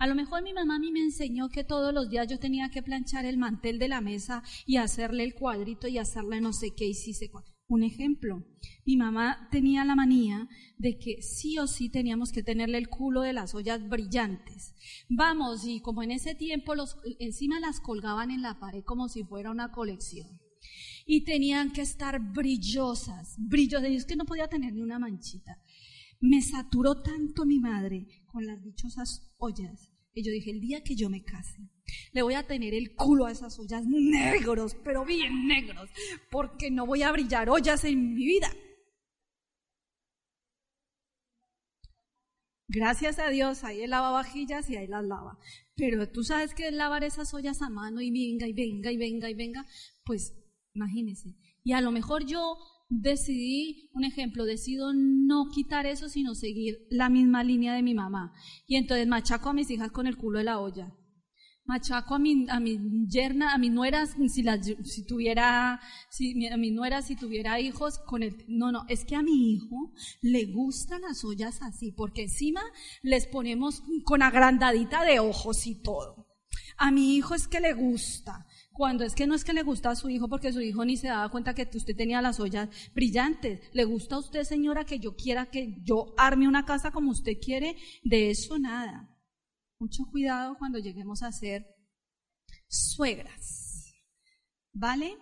[0.00, 2.70] A lo mejor mi mamá a mí me enseñó que todos los días yo tenía
[2.70, 6.72] que planchar el mantel de la mesa y hacerle el cuadrito y hacerle no sé
[6.76, 7.32] qué y si sé
[7.66, 8.46] Un ejemplo,
[8.86, 13.22] mi mamá tenía la manía de que sí o sí teníamos que tenerle el culo
[13.22, 14.72] de las ollas brillantes.
[15.08, 19.24] Vamos, y como en ese tiempo los, encima las colgaban en la pared como si
[19.24, 20.28] fuera una colección.
[21.06, 23.90] Y tenían que estar brillosas, brillosas.
[23.90, 25.60] Y es que no podía tener ni una manchita.
[26.20, 29.90] Me saturó tanto mi madre con las dichosas ollas.
[30.12, 31.70] Y yo dije, el día que yo me case,
[32.12, 35.90] le voy a tener el culo a esas ollas negros, pero bien negros,
[36.30, 38.50] porque no voy a brillar ollas en mi vida.
[42.70, 45.38] Gracias a Dios, ahí él lava vajillas y ahí las lava.
[45.74, 48.98] Pero tú sabes que es lavar esas ollas a mano y venga y venga y
[48.98, 49.66] venga y venga,
[50.04, 50.34] pues
[50.74, 51.34] imagínese.
[51.64, 57.08] Y a lo mejor yo decidí, un ejemplo, decido no quitar eso, sino seguir la
[57.08, 58.32] misma línea de mi mamá.
[58.66, 60.94] Y entonces machaco a mis hijas con el culo de la olla.
[61.64, 66.56] Machaco a mi, a mi yerna, a mi nuera, si, la, si tuviera, si, a
[66.56, 70.46] mi nuera, si tuviera hijos, con el, no, no, es que a mi hijo le
[70.46, 72.62] gustan las ollas así, porque encima
[73.02, 76.26] les ponemos con agrandadita de ojos y todo.
[76.78, 78.46] A mi hijo es que le gusta.
[78.78, 80.96] Cuando es que no es que le gusta a su hijo porque su hijo ni
[80.96, 83.60] se daba cuenta que usted tenía las ollas brillantes.
[83.72, 87.32] ¿Le gusta a usted, señora, que yo quiera que yo arme una casa como usted
[87.42, 87.76] quiere?
[88.04, 89.12] De eso nada.
[89.80, 91.66] Mucho cuidado cuando lleguemos a ser
[92.68, 93.94] suegras.
[94.72, 95.18] ¿Vale?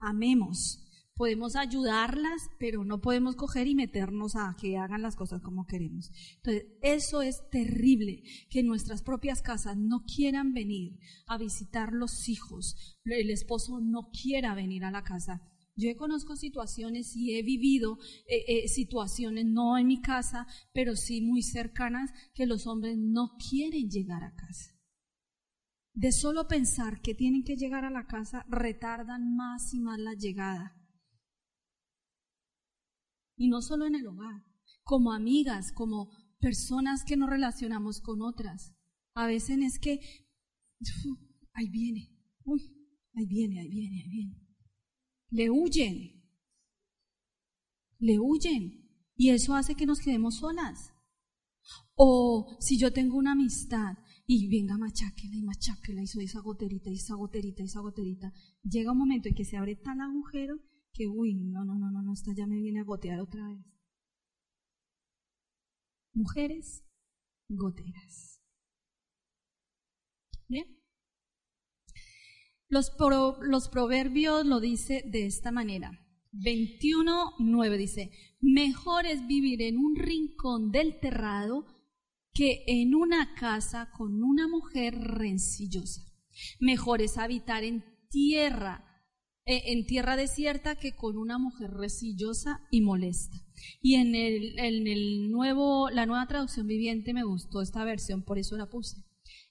[0.00, 0.85] Amemos.
[1.16, 6.10] Podemos ayudarlas, pero no podemos coger y meternos a que hagan las cosas como queremos.
[6.36, 12.98] Entonces, eso es terrible, que nuestras propias casas no quieran venir a visitar los hijos,
[13.04, 15.40] el esposo no quiera venir a la casa.
[15.74, 21.20] Yo conozco situaciones y he vivido eh, eh, situaciones, no en mi casa, pero sí
[21.20, 24.70] muy cercanas, que los hombres no quieren llegar a casa.
[25.94, 30.14] De solo pensar que tienen que llegar a la casa, retardan más y más la
[30.14, 30.75] llegada.
[33.36, 34.42] Y no solo en el hogar,
[34.82, 38.74] como amigas, como personas que nos relacionamos con otras.
[39.14, 40.00] A veces es que,
[41.52, 42.12] ahí viene,
[42.44, 42.62] uy,
[43.14, 44.46] ahí viene, ahí viene, ahí viene.
[45.30, 46.22] Le huyen,
[47.98, 48.86] le huyen.
[49.16, 50.92] Y eso hace que nos quedemos solas.
[51.94, 53.96] O si yo tengo una amistad
[54.26, 58.32] y venga, macháquela y macháquela y soy esa goterita y esa goterita y esa goterita,
[58.62, 60.60] llega un momento en que se abre tal agujero
[60.96, 63.64] que, uy, no, no, no, no, no, esta ya me viene a gotear otra vez.
[66.14, 66.82] mujeres
[67.48, 68.40] goteras.
[70.48, 70.80] Bien.
[72.68, 72.92] Los,
[73.42, 75.90] los proverbios lo dice de esta manera.
[76.32, 81.66] 21.9 dice, mejor es vivir en un rincón del terrado
[82.32, 86.02] que en una casa con una mujer rencillosa.
[86.60, 88.95] Mejor es habitar en tierra,
[89.46, 93.38] en tierra desierta que con una mujer rencillosa y molesta.
[93.80, 98.38] Y en el, en el nuevo, la nueva traducción viviente me gustó esta versión, por
[98.38, 98.96] eso la puse.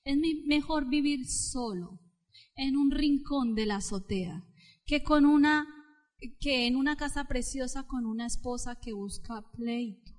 [0.03, 1.99] Es mejor vivir solo,
[2.55, 4.45] en un rincón de la azotea,
[4.85, 5.67] que con una
[6.39, 10.15] que en una casa preciosa con una esposa que busca pleitos.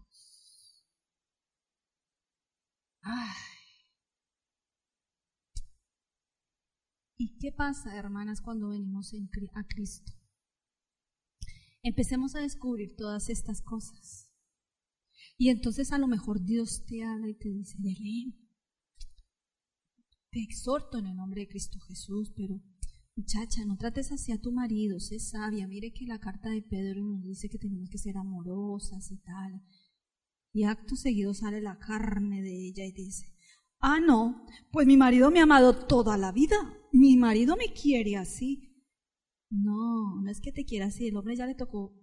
[7.18, 9.14] ¿Y qué pasa, hermanas, cuando venimos
[9.54, 10.12] a Cristo?
[11.82, 14.30] Empecemos a descubrir todas estas cosas.
[15.38, 18.36] Y entonces a lo mejor Dios te habla y te dice, Belén,
[20.30, 22.62] te exhorto en el nombre de Cristo Jesús, pero
[23.14, 25.66] muchacha, no trates así a tu marido, sé sabia.
[25.66, 29.62] Mire que la carta de Pedro nos dice que tenemos que ser amorosas y tal.
[30.52, 33.35] Y acto seguido sale la carne de ella y dice,
[33.80, 36.56] ah, no, pues mi marido me ha amado toda la vida.
[36.92, 38.72] Mi marido me quiere así.
[39.50, 41.08] No, no es que te quiera así.
[41.08, 41.94] El hombre ya le tocó,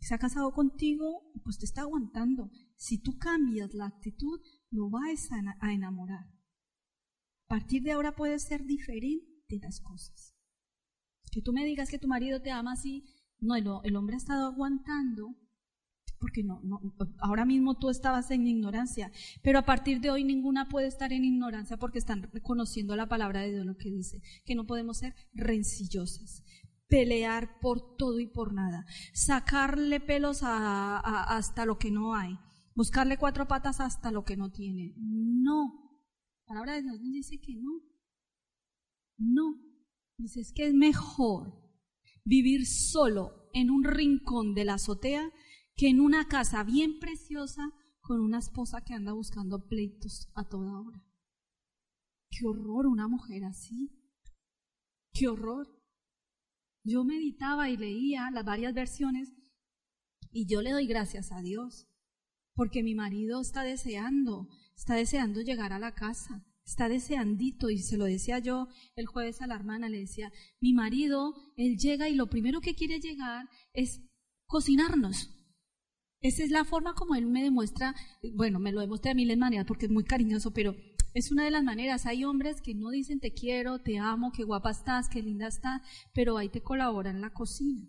[0.00, 2.50] se ha casado contigo, pues te está aguantando.
[2.76, 6.26] Si tú cambias la actitud, lo vas a enamorar.
[7.44, 10.34] A partir de ahora puede ser diferente las cosas.
[11.30, 13.04] Que tú me digas que tu marido te ama así,
[13.40, 15.36] no, el, hombre ha estado aguantando,
[16.24, 16.62] porque no,
[17.18, 21.22] ahora mismo tú estabas en ignorancia, pero a partir de hoy ninguna puede estar en
[21.22, 25.14] ignorancia porque están reconociendo la palabra de Dios lo que dice, que no podemos ser
[25.34, 26.42] rencillosas,
[26.88, 32.38] pelear por todo y por nada, sacarle pelos hasta lo que no hay,
[32.74, 34.94] buscarle cuatro patas hasta lo que no tiene.
[34.96, 35.74] No,
[36.46, 37.82] la palabra de Dios dice que no.
[39.18, 39.60] No.
[40.16, 41.52] Dice es que es mejor
[42.24, 45.30] vivir solo en un rincón de la azotea
[45.76, 50.80] que en una casa bien preciosa con una esposa que anda buscando pleitos a toda
[50.80, 51.02] hora.
[52.30, 53.90] Qué horror una mujer así.
[55.12, 55.68] Qué horror.
[56.84, 59.32] Yo meditaba y leía las varias versiones
[60.30, 61.88] y yo le doy gracias a Dios
[62.54, 67.96] porque mi marido está deseando está deseando llegar a la casa, está deseandito y se
[67.96, 72.14] lo decía yo el jueves a la hermana, le decía, mi marido, él llega y
[72.14, 74.02] lo primero que quiere llegar es
[74.46, 75.30] cocinarnos.
[76.24, 77.94] Esa es la forma como él me demuestra,
[78.32, 80.74] bueno, me lo demuestra a mí de manera porque es muy cariñoso, pero
[81.12, 82.06] es una de las maneras.
[82.06, 85.82] Hay hombres que no dicen te quiero, te amo, qué guapa estás, qué linda estás,
[86.14, 87.86] pero ahí te colabora en la cocina.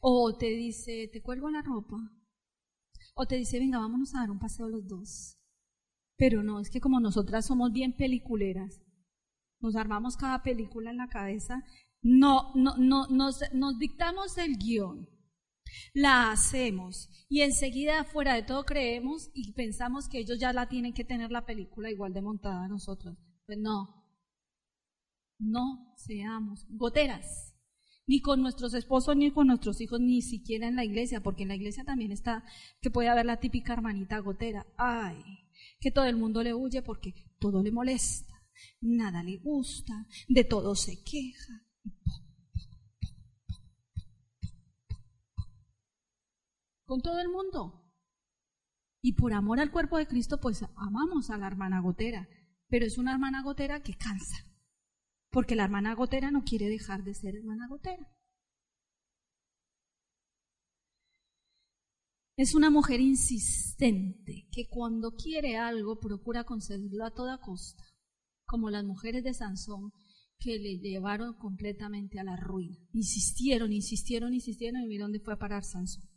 [0.00, 1.96] O te dice, te cuelgo la ropa,
[3.14, 5.38] o te dice, venga, vámonos a dar un paseo los dos.
[6.16, 8.82] Pero no, es que como nosotras somos bien peliculeras,
[9.60, 11.62] nos armamos cada película en la cabeza,
[12.02, 15.08] no, no, no, nos, nos dictamos el guion,
[15.94, 20.92] la hacemos y enseguida fuera de todo creemos y pensamos que ellos ya la tienen
[20.92, 23.16] que tener la película igual de montada a nosotros.
[23.46, 24.04] Pues no,
[25.38, 27.56] no seamos goteras
[28.06, 31.48] ni con nuestros esposos, ni con nuestros hijos, ni siquiera en la iglesia, porque en
[31.48, 32.44] la iglesia también está
[32.80, 34.66] que puede haber la típica hermanita gotera.
[34.76, 35.16] Ay,
[35.80, 38.34] que todo el mundo le huye porque todo le molesta,
[38.80, 41.65] nada le gusta, de todo se queja.
[46.86, 47.82] Con todo el mundo.
[49.02, 52.28] Y por amor al cuerpo de Cristo, pues amamos a la hermana gotera,
[52.68, 54.46] pero es una hermana gotera que cansa
[55.36, 58.10] porque la hermana gotera no quiere dejar de ser hermana gotera.
[62.38, 67.84] Es una mujer insistente que cuando quiere algo procura conseguirlo a toda costa,
[68.46, 69.92] como las mujeres de Sansón
[70.38, 72.78] que le llevaron completamente a la ruina.
[72.94, 76.15] Insistieron, insistieron, insistieron y mira dónde fue a parar Sansón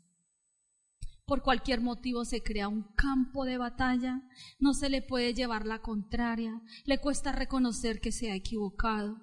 [1.29, 5.79] por cualquier motivo se crea un campo de batalla, no se le puede llevar la
[5.79, 9.21] contraria, le cuesta reconocer que se ha equivocado,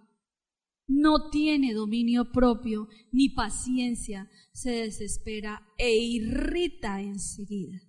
[0.87, 7.81] no tiene dominio propio ni paciencia, se desespera e irrita enseguida.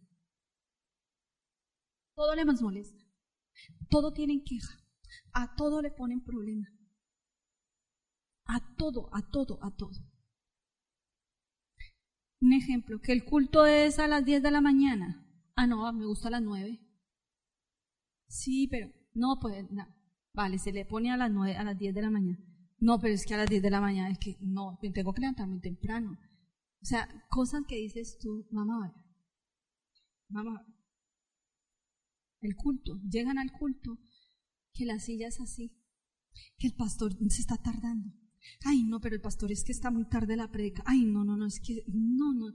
[2.15, 3.06] Todo le más molesta,
[3.88, 4.84] todo tiene queja,
[5.32, 6.67] a todo le ponen problema,
[8.45, 10.16] a todo, a todo, a todo.
[12.39, 15.26] Un ejemplo, que el culto es a las 10 de la mañana.
[15.56, 16.80] Ah, no, me gusta a las 9.
[18.28, 19.88] Sí, pero no, pues, no.
[20.34, 22.39] Vale, se le pone a las 9, a las 10 de la mañana.
[22.80, 25.21] No, pero es que a las 10 de la mañana es que no, tengo que
[25.21, 26.12] levantarme temprano.
[26.82, 29.08] O sea, cosas que dices tú, mamá, ver.
[32.41, 33.97] El culto, llegan al culto,
[34.73, 35.76] que la silla es así,
[36.58, 38.13] que el pastor se está tardando.
[38.65, 40.83] Ay, no, pero el pastor es que está muy tarde la predica.
[40.86, 42.53] Ay, no, no, no, es que no, no.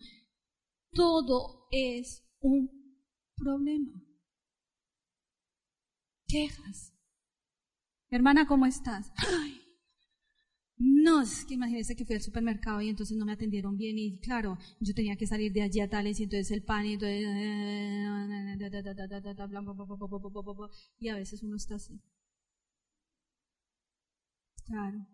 [0.92, 2.70] Todo es un
[3.37, 4.02] problema.
[6.26, 6.92] Quejas.
[8.11, 9.11] Hermana, ¿cómo estás?
[9.16, 9.62] Ay,
[10.85, 14.18] no, es que imagínese que fui al supermercado y entonces no me atendieron bien y
[14.18, 17.24] claro, yo tenía que salir de allí a tales y entonces el pan y entonces...
[20.98, 22.00] Y a veces uno está así.
[24.66, 25.07] Claro,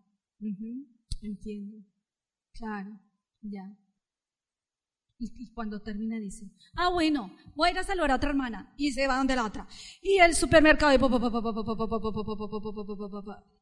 [1.21, 1.77] entiendo.
[2.53, 2.99] Claro,
[3.41, 3.77] ya.
[5.21, 8.73] Y, cuando termina dice, ah, bueno, voy a ir a saludar a otra hermana.
[8.77, 9.67] Y se va donde la otra.
[10.01, 10.93] Y el supermercado.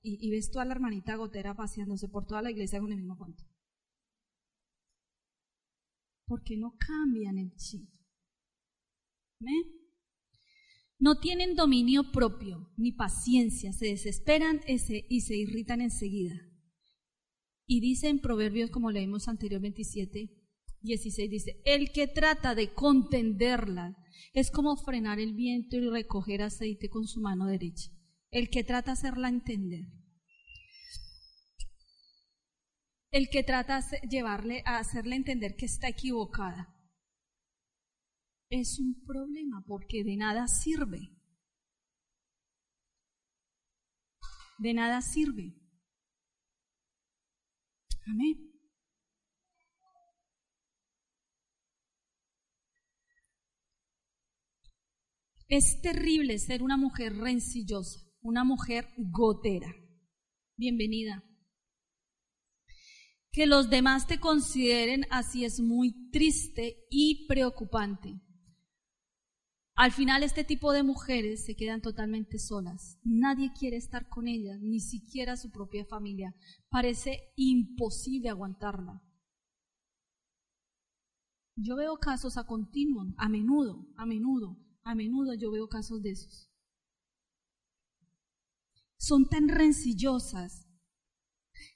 [0.04, 3.18] Y, y ves toda la hermanita gotera paseándose por toda la iglesia con el mismo
[3.18, 3.44] cuento.
[6.28, 7.90] Porque no cambian el chip.
[11.00, 16.46] No tienen dominio propio ni paciencia, se desesperan ese, y se irritan enseguida.
[17.67, 20.32] Y dice en Proverbios, como leímos anterior 27,
[20.82, 23.97] 16 dice, el que trata de contenderla
[24.34, 27.91] es como frenar el viento y recoger aceite con su mano derecha.
[28.32, 29.86] El que trata hacerla entender.
[33.12, 36.73] El que trata de llevarle a hacerle entender que está equivocada.
[38.49, 40.99] Es un problema porque de nada sirve.
[44.58, 45.66] De nada sirve.
[48.10, 48.38] Amén.
[55.50, 59.74] Es terrible ser una mujer rencillosa, una mujer gotera.
[60.58, 61.24] Bienvenida.
[63.32, 68.13] Que los demás te consideren así es muy triste y preocupante.
[69.78, 72.98] Al final este tipo de mujeres se quedan totalmente solas.
[73.04, 76.36] Nadie quiere estar con ellas, ni siquiera su propia familia.
[76.68, 79.04] Parece imposible aguantarla.
[81.56, 86.10] Yo veo casos a continuo, a menudo, a menudo, a menudo yo veo casos de
[86.10, 86.52] esos.
[88.98, 90.68] Son tan rencillosas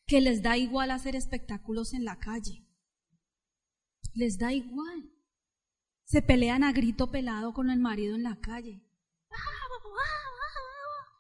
[0.08, 2.68] que les da igual hacer espectáculos en la calle.
[4.16, 5.11] Les da igual.
[6.12, 8.82] Se pelean a grito pelado con el marido en la calle.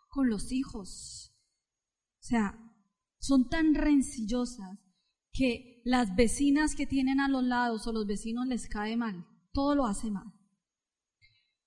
[0.10, 1.34] Con los hijos.
[2.20, 2.60] O sea,
[3.18, 4.78] son tan rencillosas
[5.32, 9.26] que las vecinas que tienen a los lados o los vecinos les cae mal.
[9.54, 10.34] Todo lo hace mal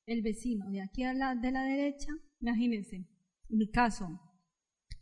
[0.07, 4.21] el vecino de aquí a la de la derecha, imagínense, en mi caso,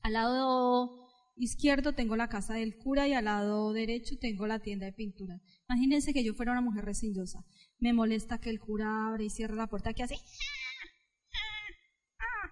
[0.02, 4.86] al lado izquierdo tengo la casa del cura y al lado derecho tengo la tienda
[4.86, 5.40] de pintura.
[5.68, 7.44] Imagínense que yo fuera una mujer resillosa.
[7.82, 10.14] Me molesta que el cura abre y cierre la puerta que hace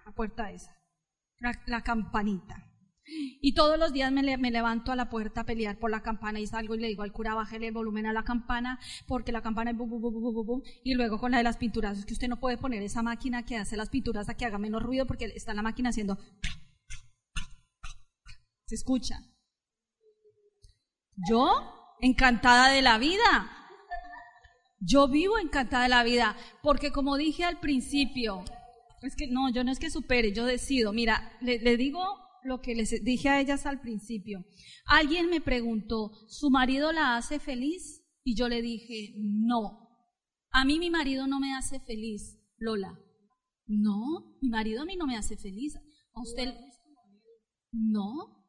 [0.05, 0.75] la puerta esa,
[1.67, 2.67] la campanita.
[3.41, 6.47] Y todos los días me, levanto a la puerta a pelear por la campana y
[6.47, 9.71] salgo y le digo al cura, bájele el volumen a la campana porque la campana
[9.71, 12.41] es bum, bum, bum, Y luego con la de las pinturas, es que usted no
[12.41, 15.53] puede poner esa máquina que hace las pinturas a que haga menos ruido porque está
[15.53, 16.17] la máquina haciendo...
[18.65, 19.15] Se escucha.
[21.29, 23.60] Yo, encantada de la vida.
[24.83, 28.43] Yo vivo encantada de la vida porque como dije al principio,
[29.03, 30.91] es que no, yo no es que supere, yo decido.
[30.91, 32.03] Mira, le, digo
[32.43, 34.43] lo que les dije a ellas al principio.
[34.85, 38.03] Alguien me preguntó, ¿su marido la hace feliz?
[38.23, 39.87] Y yo le dije, no.
[40.51, 42.99] A mí mi marido no me hace feliz, Lola.
[43.67, 45.75] No, mi marido a mí no me hace feliz.
[46.13, 46.53] ¿A usted?
[47.71, 48.47] No.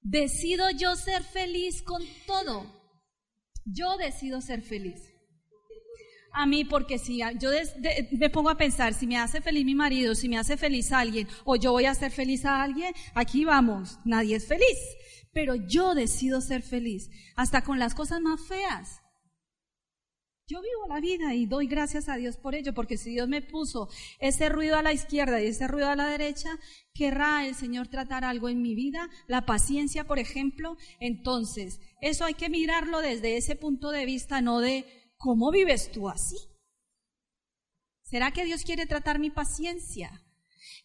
[0.00, 2.73] Decido yo ser feliz con todo.
[3.64, 5.14] Yo decido ser feliz
[6.34, 7.50] a mí porque si yo
[8.18, 11.28] me pongo a pensar, si me hace feliz mi marido, si me hace feliz alguien,
[11.44, 14.78] o yo voy a hacer feliz a alguien, aquí vamos, nadie es feliz.
[15.32, 19.00] Pero yo decido ser feliz, hasta con las cosas más feas.
[20.46, 23.40] Yo vivo la vida y doy gracias a Dios por ello, porque si Dios me
[23.40, 23.88] puso
[24.18, 26.50] ese ruido a la izquierda y ese ruido a la derecha,
[26.92, 30.76] querrá el Señor tratar algo en mi vida, la paciencia, por ejemplo.
[31.00, 34.84] Entonces, eso hay que mirarlo desde ese punto de vista, no de
[35.16, 36.36] ¿Cómo vives tú así?
[38.02, 40.22] ¿Será que Dios quiere tratar mi paciencia?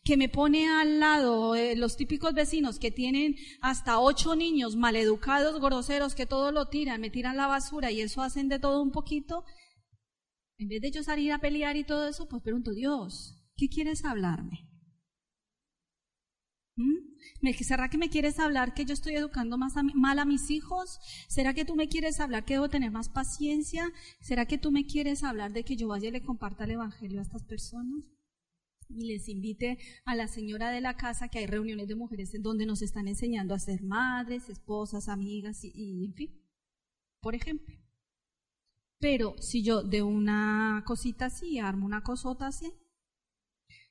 [0.05, 5.59] Que me pone al lado eh, los típicos vecinos que tienen hasta ocho niños maleducados,
[5.59, 8.91] groseros, que todo lo tiran, me tiran la basura y eso hacen de todo un
[8.91, 9.43] poquito.
[10.57, 14.05] En vez de yo salir a pelear y todo eso, pues pregunto, Dios, ¿qué quieres
[14.05, 14.69] hablarme?
[16.77, 17.08] ¿Mm?
[17.41, 20.25] ¿Me- ¿Será que me quieres hablar que yo estoy educando más a mi- mal a
[20.25, 20.99] mis hijos?
[21.27, 23.91] ¿Será que tú me quieres hablar que debo tener más paciencia?
[24.21, 27.19] ¿Será que tú me quieres hablar de que yo vaya y le comparta el Evangelio
[27.19, 28.03] a estas personas?
[28.89, 32.43] Y les invite a la señora de la casa que hay reuniones de mujeres en
[32.43, 36.41] donde nos están enseñando a ser madres, esposas, amigas y, y en fin,
[37.21, 37.75] por ejemplo.
[38.99, 42.71] Pero si yo de una cosita así armo una cosota así,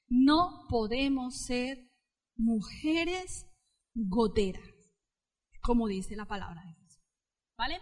[0.08, 1.87] no podemos ser
[2.38, 3.46] mujeres
[3.94, 4.64] goteras,
[5.60, 7.00] como dice la palabra de Dios.
[7.58, 7.80] ¿Vale?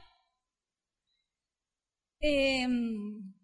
[2.20, 3.34] Em,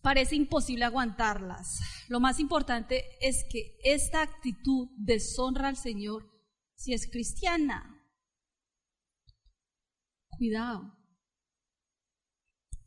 [0.00, 1.78] parece imposible aguantarlas.
[2.08, 6.32] Lo más importante es que esta actitud deshonra al Señor
[6.74, 7.92] si es cristiana.
[10.28, 10.96] Cuidado,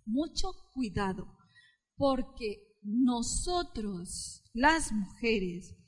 [0.06, 1.38] mucho cuidado,
[1.96, 5.79] porque nosotros, las mujeres,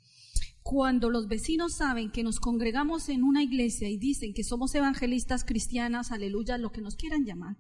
[0.64, 5.44] cuando los vecinos saben que nos congregamos en una iglesia y dicen que somos evangelistas
[5.44, 7.58] cristianas, aleluya, lo que nos quieran llamar,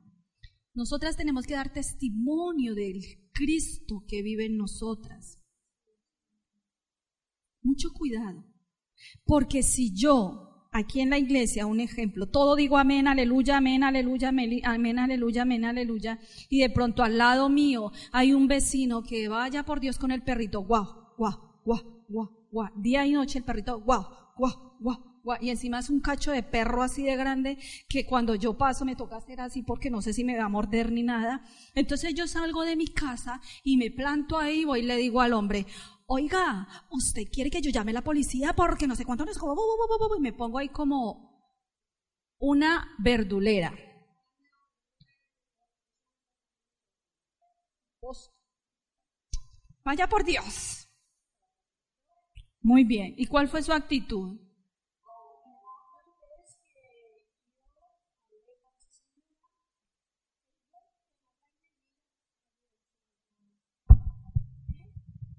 [0.73, 3.01] nosotras tenemos que dar testimonio del
[3.33, 5.39] Cristo que vive en nosotras.
[7.63, 8.45] Mucho cuidado,
[9.25, 14.29] porque si yo aquí en la iglesia, un ejemplo, todo digo amén, aleluya, amén, aleluya,
[14.29, 14.63] amén,
[14.99, 19.79] aleluya, amén, aleluya, y de pronto al lado mío hay un vecino que vaya por
[19.79, 24.05] Dios con el perrito, guau, guau, guau, guau, guau, día y noche el perrito, guau,
[24.37, 27.57] guau, guau, y encima es un cacho de perro así de grande
[27.87, 30.49] que cuando yo paso me toca hacer así porque no sé si me va a
[30.49, 31.43] morder ni nada.
[31.75, 35.33] Entonces yo salgo de mi casa y me planto ahí voy y le digo al
[35.33, 35.65] hombre,
[36.07, 39.61] oiga, ¿usted quiere que yo llame a la policía porque no sé cuánto nos como,
[40.17, 41.31] y me pongo ahí como
[42.41, 43.71] una verdulera.
[49.83, 50.80] Vaya por Dios.
[52.63, 53.13] Muy bien.
[53.17, 54.39] ¿Y cuál fue su actitud?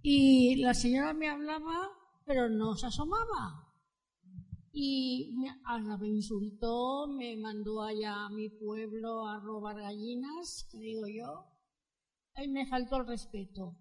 [0.03, 1.91] Y la señora me hablaba,
[2.27, 3.73] pero no se asomaba.
[4.73, 10.79] Y me, hasta me insultó, me mandó allá a mi pueblo a robar gallinas, que
[10.79, 11.47] digo yo,
[12.43, 13.77] y me faltó el respeto.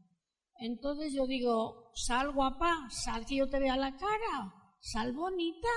[0.61, 5.67] Entonces yo digo, sal guapa, sal que yo te vea la cara, sal bonita.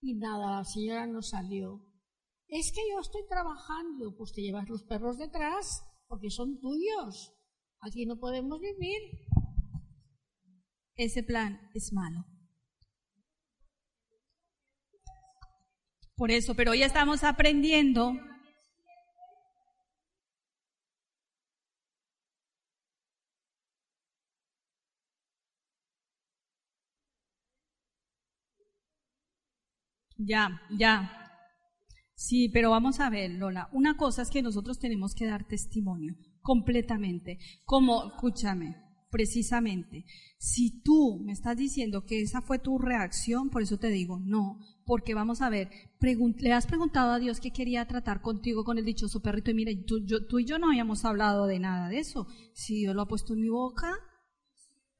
[0.00, 1.84] Y nada, la señora no salió.
[2.46, 7.34] Es que yo estoy trabajando, pues te llevas los perros detrás, porque son tuyos.
[7.80, 9.00] Aquí no podemos vivir.
[10.94, 12.24] Ese plan es malo.
[16.14, 18.12] Por eso, pero hoy estamos aprendiendo.
[30.24, 31.10] Ya, ya.
[32.14, 33.68] Sí, pero vamos a ver, Lola.
[33.72, 37.38] Una cosa es que nosotros tenemos que dar testimonio completamente.
[37.64, 38.76] Como, escúchame,
[39.10, 40.04] precisamente,
[40.38, 44.58] si tú me estás diciendo que esa fue tu reacción, por eso te digo, no,
[44.86, 45.68] porque vamos a ver,
[46.00, 49.72] le has preguntado a Dios qué quería tratar contigo con el dichoso perrito y mira,
[49.86, 52.26] tú, yo, tú y yo no habíamos hablado de nada de eso.
[52.54, 53.92] Si Dios lo ha puesto en mi boca,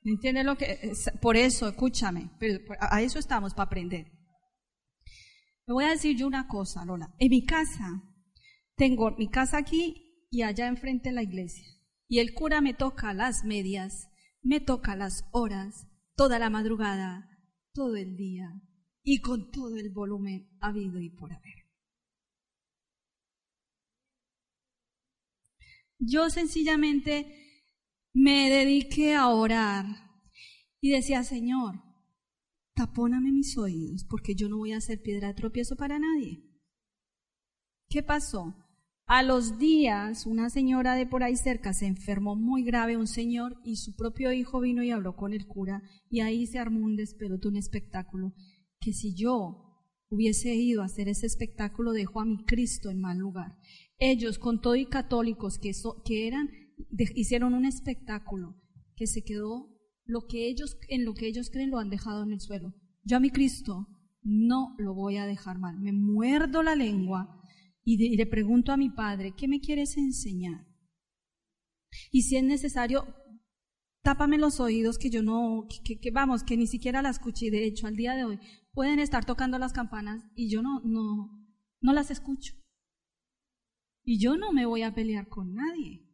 [0.03, 0.93] ¿me entiendes lo que?
[1.21, 4.22] Por eso, escúchame, pero a eso estamos para aprender.
[5.67, 7.15] Me voy a decir yo una cosa, Lola.
[7.19, 8.03] En mi casa,
[8.77, 11.67] tengo mi casa aquí y allá enfrente la iglesia.
[12.09, 14.09] Y el cura me toca las medias,
[14.43, 15.87] me toca las horas,
[16.17, 17.29] toda la madrugada,
[17.73, 18.53] todo el día
[19.03, 21.67] y con todo el volumen habido y por haber.
[25.99, 27.63] Yo sencillamente
[28.13, 29.87] me dediqué a orar
[30.81, 31.81] y decía, Señor,
[32.75, 36.43] tapóname mis oídos porque yo no voy a ser piedra de tropiezo para nadie.
[37.89, 38.55] ¿Qué pasó?
[39.07, 43.61] A los días, una señora de por ahí cerca se enfermó muy grave, un señor,
[43.65, 46.97] y su propio hijo vino y habló con el cura, y ahí se armó un
[46.97, 48.33] despelote, un espectáculo,
[48.81, 49.73] que si yo
[50.09, 53.59] hubiese ido a hacer ese espectáculo, dejó a mi Cristo en mal lugar.
[53.99, 55.73] Ellos, con todo y católicos que,
[56.05, 56.49] que eran,
[57.15, 58.57] hicieron un espectáculo
[58.97, 59.72] que se quedó,
[60.05, 62.75] lo que ellos, en lo que ellos creen lo han dejado en el suelo.
[63.05, 63.89] Yo a mi Cristo
[64.23, 65.79] no lo voy a dejar mal.
[65.81, 67.41] Me muerdo la lengua
[67.85, 70.67] y, le pregunto a mi padre, ¿qué me quieres enseñar?
[72.11, 73.05] Y si es necesario,
[74.03, 77.51] tápame los oídos que yo no, que, que, vamos, que ni siquiera la escuché.
[77.51, 78.39] De hecho, al día de hoy
[78.73, 81.45] pueden estar tocando las campanas y yo no, no,
[81.81, 82.55] no las escucho.
[84.05, 86.09] Y yo no me voy a pelear con nadie.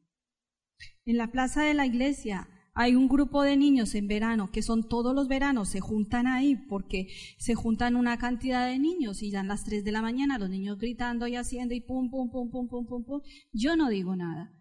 [1.05, 2.49] En la plaza de la iglesia
[2.81, 6.55] Hay un grupo de niños en verano, que son todos los veranos, se juntan ahí
[6.55, 10.49] porque se juntan una cantidad de niños y dan las 3 de la mañana, los
[10.49, 13.21] niños gritando y haciendo y pum, pum, pum, pum, pum, pum, pum.
[13.53, 14.53] Yo no digo nada.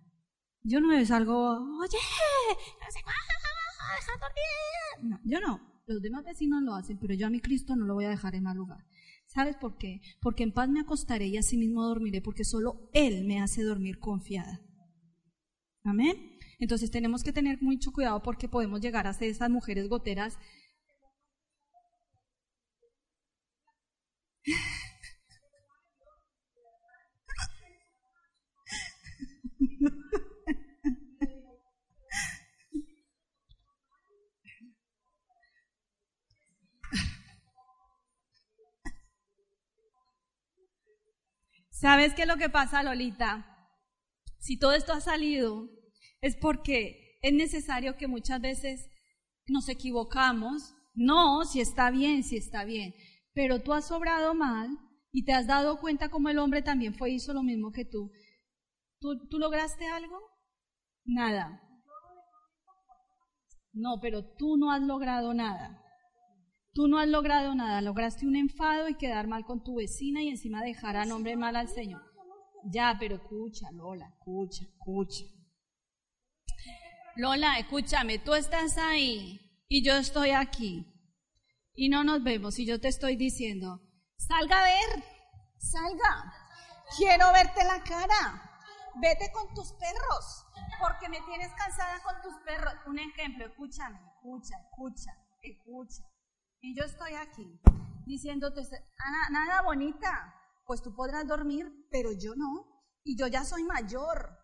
[0.64, 1.98] Yo no es algo, oye,
[2.80, 3.02] no sé
[4.20, 5.20] dormir.
[5.24, 5.62] Yo no.
[5.86, 8.34] Los demás vecinos lo hacen, pero yo a mi Cristo no lo voy a dejar
[8.34, 8.84] en mal lugar.
[9.28, 10.02] ¿Sabes por qué?
[10.22, 14.00] Porque en paz me acostaré y así mismo dormiré, porque solo Él me hace dormir
[14.00, 14.60] confiada.
[15.84, 16.37] Amén.
[16.60, 20.38] Entonces tenemos que tener mucho cuidado porque podemos llegar a ser esas mujeres goteras.
[41.70, 43.46] ¿Sabes qué es lo que pasa, Lolita?
[44.40, 45.77] Si todo esto ha salido
[46.28, 48.90] es porque es necesario que muchas veces
[49.48, 50.76] nos equivocamos.
[50.94, 52.94] No, si está bien, si está bien.
[53.34, 54.70] Pero tú has obrado mal
[55.12, 58.12] y te has dado cuenta como el hombre también fue hizo lo mismo que tú.
[59.00, 60.20] ¿Tú, tú lograste algo?
[61.06, 61.62] Nada.
[63.74, 65.84] No, pero tú no has logrado nada.
[66.74, 67.82] Tú no has logrado nada.
[67.82, 71.56] Lograste un enfado y quedar mal con tu vecina y encima dejar a nombre mal
[71.56, 72.02] al Señor.
[72.72, 75.26] Ya, pero escucha, Lola, escucha, escucha.
[77.20, 80.86] Lola, escúchame, tú estás ahí y yo estoy aquí
[81.74, 83.82] y no nos vemos y yo te estoy diciendo,
[84.20, 85.04] salga a ver,
[85.58, 86.32] salga,
[86.96, 88.62] quiero verte la cara,
[89.02, 90.46] vete con tus perros,
[90.80, 92.74] porque me tienes cansada con tus perros.
[92.86, 95.12] Un ejemplo, escúchame, escucha, escucha,
[95.42, 96.04] escucha.
[96.62, 97.60] Y yo estoy aquí
[98.06, 98.62] diciéndote,
[99.32, 100.36] nada bonita,
[100.68, 102.84] pues tú podrás dormir, pero yo no.
[103.04, 104.38] Y yo ya soy mayor.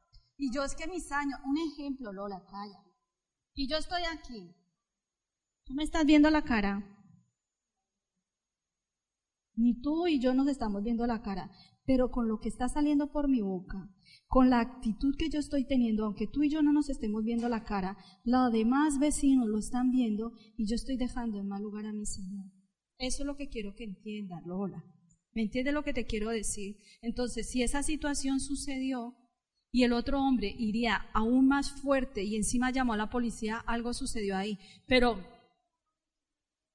[0.44, 2.84] Y yo es que mis años, un ejemplo, Lola, calla.
[3.54, 4.54] Y yo estoy aquí.
[5.64, 6.84] Tú me estás viendo la cara.
[9.56, 11.50] Ni tú y yo nos estamos viendo la cara,
[11.86, 13.90] pero con lo que está saliendo por mi boca,
[14.28, 17.48] con la actitud que yo estoy teniendo, aunque tú y yo no nos estemos viendo
[17.48, 21.86] la cara, los demás vecinos lo están viendo y yo estoy dejando en mal lugar
[21.86, 22.48] a mi Señor.
[22.98, 24.84] Eso es lo que quiero que entiendas, Lola.
[25.32, 26.80] ¿Me entiendes lo que te quiero decir?
[27.02, 29.16] Entonces, si esa situación sucedió,
[29.74, 33.92] y el otro hombre iría aún más fuerte y encima llamó a la policía, algo
[33.96, 34.60] sucedió ahí.
[34.86, 35.20] Pero,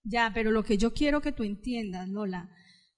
[0.02, 2.50] ya, pero lo que yo quiero que tú entiendas, Lola,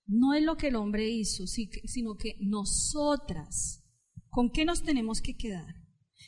[0.06, 3.84] no es lo que el hombre hizo, sino que nosotras,
[4.30, 5.74] ¿con qué nos tenemos que quedar?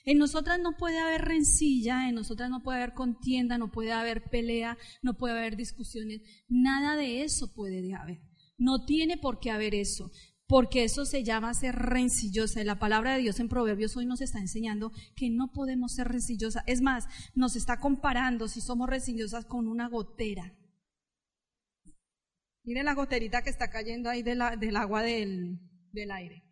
[0.05, 4.29] En nosotras no puede haber rencilla, en nosotras no puede haber contienda, no puede haber
[4.29, 8.21] pelea, no puede haber discusiones, nada de eso puede haber.
[8.59, 10.11] No tiene por qué haber eso
[10.47, 12.63] porque eso se llama ser rencillosa.
[12.65, 16.63] La palabra de Dios en Proverbios hoy nos está enseñando que no podemos ser rencillosa.
[16.67, 20.55] Es más, nos está comparando si somos rencillosas con una gotera.
[22.65, 24.41] Mire la goterita que está cayendo ahí del
[24.77, 25.59] agua del,
[25.93, 26.45] del aire.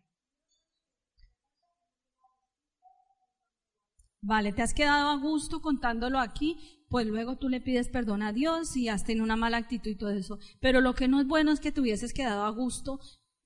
[4.23, 6.57] Vale, te has quedado a gusto contándolo aquí,
[6.89, 9.95] pues luego tú le pides perdón a Dios y has tenido una mala actitud y
[9.95, 10.37] todo eso.
[10.59, 12.99] Pero lo que no es bueno es que te hubieses quedado a gusto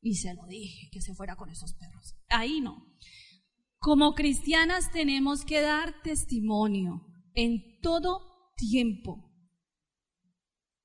[0.06, 2.16] y se lo dije, que se fuera con esos perros.
[2.30, 2.86] Ahí no.
[3.80, 7.02] Como cristianas tenemos que dar testimonio
[7.34, 9.32] en todo tiempo.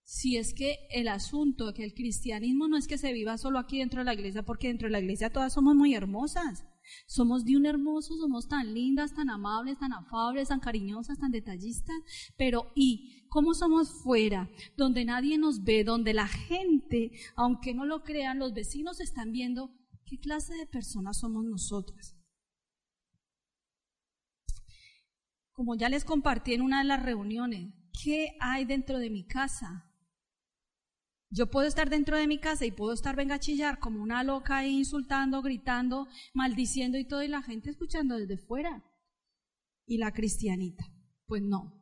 [0.04, 3.80] Si es que el asunto, que el cristianismo no es que se viva solo aquí
[3.80, 6.64] dentro de la iglesia, porque dentro de la iglesia todas somos muy hermosas.
[7.06, 11.96] Somos de un hermoso, somos tan lindas, tan amables, tan afables, tan cariñosas, tan detallistas,
[12.36, 18.02] pero ¿y cómo somos fuera, donde nadie nos ve, donde la gente, aunque no lo
[18.02, 19.72] crean, los vecinos están viendo
[20.04, 22.16] qué clase de personas somos nosotras?
[25.52, 29.89] Como ya les compartí en una de las reuniones, ¿qué hay dentro de mi casa?
[31.32, 34.58] Yo puedo estar dentro de mi casa y puedo estar venga chillar como una loca
[34.58, 38.82] ahí insultando, gritando, maldiciendo y todo y la gente escuchando desde fuera.
[39.86, 40.84] Y la cristianita,
[41.26, 41.80] pues no.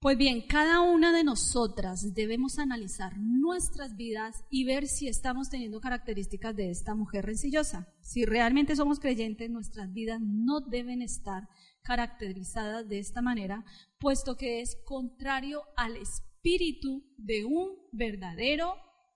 [0.00, 5.80] Pues bien, cada una de nosotras debemos analizar nuestras vidas y ver si estamos teniendo
[5.80, 7.88] características de esta mujer rencillosa.
[8.02, 11.48] Si realmente somos creyentes, nuestras vidas no deben estar
[11.82, 13.64] caracterizadas de esta manera,
[13.98, 18.74] puesto que es contrario al espíritu espíritu de un verdadero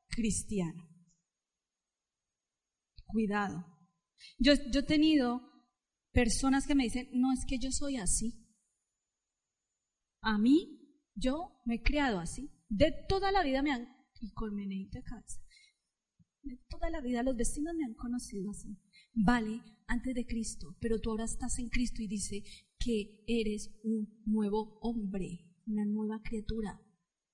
[0.09, 0.89] cristiano.
[3.07, 3.65] Cuidado.
[4.39, 5.41] Yo, he tenido
[6.13, 8.35] personas que me dicen, no es que yo soy así.
[10.23, 12.51] A mí, yo me he criado así.
[12.69, 13.89] De toda la vida me han,
[14.21, 14.57] y con
[15.05, 15.41] casa,
[16.43, 18.77] de toda la vida los vecinos me han conocido así.
[19.13, 22.43] Vale, antes de Cristo, pero tú ahora estás en Cristo y dice,
[22.79, 26.81] que eres un nuevo hombre, una nueva criatura,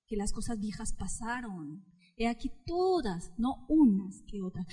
[0.06, 1.84] que las cosas viejas pasaron.
[2.16, 4.66] He aquí todas, no unas que otras,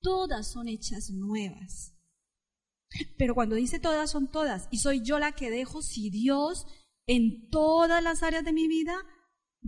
[0.00, 1.94] todas son hechas nuevas.
[3.16, 6.66] Pero cuando dice todas son todas, y soy yo la que dejo, si Dios
[7.06, 8.94] en todas las áreas de mi vida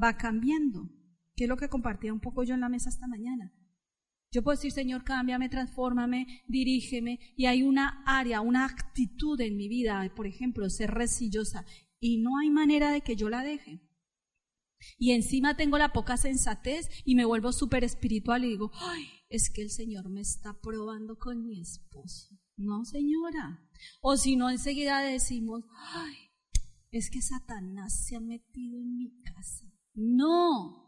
[0.00, 0.90] va cambiando,
[1.34, 3.52] que es lo que compartía un poco yo en la mesa esta mañana.
[4.30, 9.68] Yo puedo decir, Señor, cámbiame, transfórmame, dirígeme, y hay una área, una actitud en mi
[9.68, 11.64] vida, por ejemplo, ser resillosa,
[12.00, 13.80] y no hay manera de que yo la deje.
[14.98, 19.50] Y encima tengo la poca sensatez y me vuelvo súper espiritual y digo, ay, es
[19.50, 22.38] que el Señor me está probando con mi esposo.
[22.56, 23.68] No, señora.
[24.00, 25.64] O si no, enseguida decimos,
[25.94, 26.14] ay,
[26.90, 29.66] es que Satanás se ha metido en mi casa.
[29.94, 30.84] No.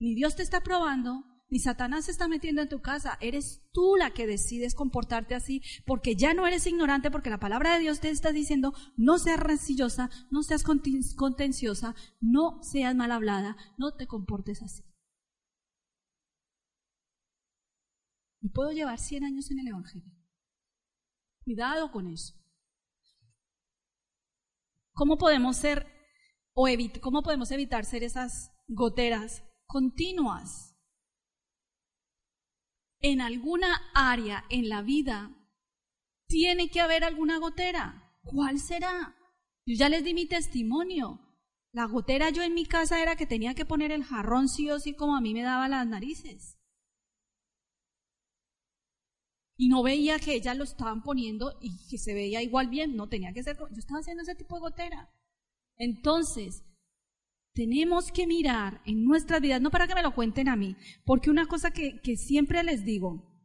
[0.00, 3.18] Ni Dios te está probando, ni Satanás se está metiendo en tu casa.
[3.20, 7.74] Eres tú la que decides comportarte así, porque ya no eres ignorante, porque la palabra
[7.74, 13.56] de Dios te está diciendo, no seas rencillosa, no seas contenciosa, no seas mal hablada,
[13.76, 14.84] no te comportes así.
[18.40, 20.10] Y puedo llevar 100 años en el Evangelio.
[21.44, 22.34] Cuidado con eso.
[24.92, 25.86] ¿Cómo podemos ser
[26.54, 26.66] o
[27.00, 30.69] cómo podemos evitar ser esas goteras continuas?
[33.00, 35.34] En alguna área en la vida
[36.26, 38.16] tiene que haber alguna gotera.
[38.22, 39.16] ¿Cuál será?
[39.66, 41.20] Yo ya les di mi testimonio.
[41.72, 44.78] La gotera yo en mi casa era que tenía que poner el jarrón sí o
[44.78, 46.58] sí como a mí me daba las narices.
[49.56, 52.96] Y no veía que ellas lo estaban poniendo y que se veía igual bien.
[52.96, 53.58] No tenía que ser.
[53.58, 55.10] Yo estaba haciendo ese tipo de gotera.
[55.76, 56.64] Entonces,
[57.60, 61.28] tenemos que mirar en nuestras vidas, no para que me lo cuenten a mí, porque
[61.28, 63.38] una cosa que, siempre les digo,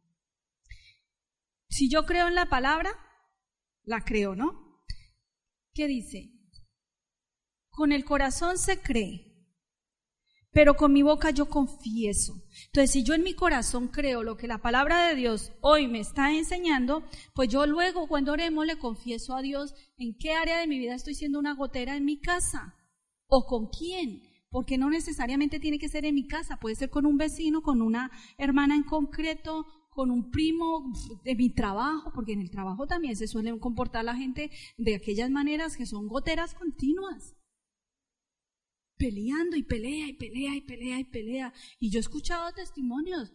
[1.68, 2.88] si yo creo en la palabra,
[3.84, 4.82] la creo, ¿no?
[5.74, 6.32] ¿Qué dice?
[7.68, 9.52] Con el corazón se cree,
[10.50, 12.42] pero con mi boca yo confieso.
[12.68, 16.00] Entonces, si yo en mi corazón creo lo que la palabra de Dios hoy me
[16.00, 17.04] está enseñando,
[17.34, 20.94] pues yo luego cuando oremos le confieso a Dios en qué área de mi vida
[20.94, 22.74] estoy siendo una gotera en mi casa
[23.28, 27.06] o con quién, porque no necesariamente tiene que ser en mi casa, puede ser con
[27.06, 30.92] un vecino, con una hermana en concreto, con un primo
[31.24, 35.30] de mi trabajo, porque en el trabajo también se suele comportar la gente de aquellas
[35.30, 37.34] maneras que son goteras continuas.
[38.98, 41.52] Peleando y pelea y pelea y pelea y pelea.
[41.78, 43.32] Y yo he escuchado testimonios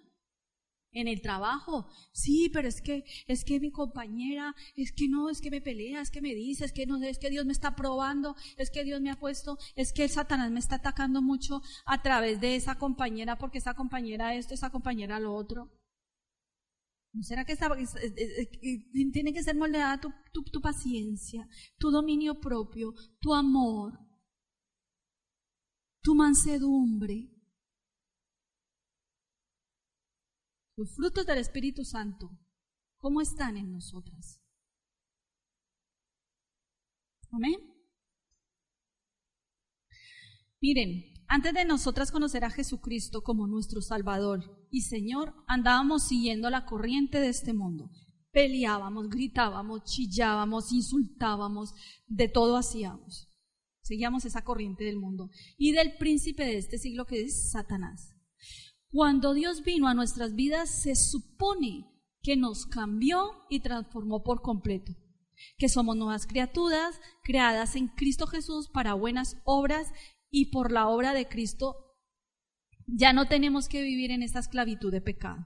[0.91, 1.87] en el trabajo.
[2.13, 6.01] Sí, pero es que es que mi compañera, es que no, es que me pelea,
[6.01, 8.83] es que me dice, es que no, es que Dios me está probando, es que
[8.83, 12.55] Dios me ha puesto, es que el Satanás me está atacando mucho a través de
[12.55, 15.71] esa compañera porque esa compañera esto, esa compañera lo otro.
[17.13, 17.57] ¿No será que
[19.11, 21.45] tiene que ser moldeada tu paciencia,
[21.77, 23.99] tu dominio propio, tu amor,
[26.01, 27.40] tu mansedumbre?
[30.82, 32.32] Los frutos del Espíritu Santo,
[32.97, 34.41] ¿cómo están en nosotras?
[37.29, 37.53] Amén.
[40.59, 46.65] Miren, antes de nosotras conocer a Jesucristo como nuestro Salvador y Señor, andábamos siguiendo la
[46.65, 47.91] corriente de este mundo.
[48.32, 51.75] Peleábamos, gritábamos, chillábamos, insultábamos,
[52.07, 53.29] de todo hacíamos.
[53.84, 55.29] Seguíamos esa corriente del mundo
[55.59, 58.11] y del príncipe de este siglo que es Satanás.
[58.91, 61.87] Cuando Dios vino a nuestras vidas, se supone
[62.21, 64.93] que nos cambió y transformó por completo,
[65.57, 69.91] que somos nuevas criaturas creadas en Cristo Jesús para buenas obras
[70.29, 71.75] y por la obra de Cristo
[72.85, 75.45] ya no tenemos que vivir en esta esclavitud de pecado.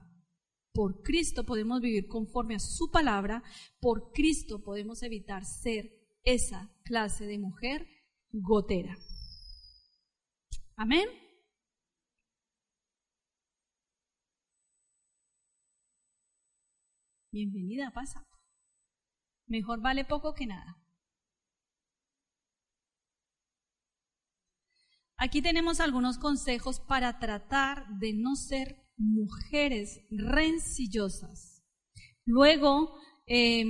[0.72, 3.42] Por Cristo podemos vivir conforme a su palabra,
[3.80, 5.90] por Cristo podemos evitar ser
[6.22, 7.86] esa clase de mujer
[8.32, 8.98] gotera.
[10.76, 11.08] Amén.
[17.36, 18.22] Bienvenida, pasa.
[19.46, 20.78] Mejor vale poco que nada.
[25.18, 31.62] Aquí tenemos algunos consejos para tratar de no ser mujeres rencillosas.
[32.24, 33.64] Luego, eh,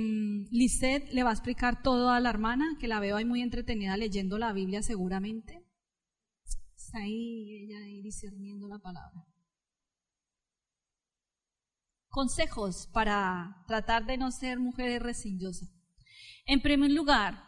[0.49, 3.97] Lisette le va a explicar todo a la hermana, que la veo ahí muy entretenida
[3.97, 5.65] leyendo la Biblia seguramente.
[6.75, 9.25] Está ahí ella ahí discerniendo la palabra
[12.17, 15.61] consejos para tratar de no ser mujeres resillos.
[16.47, 17.43] En primer lugar,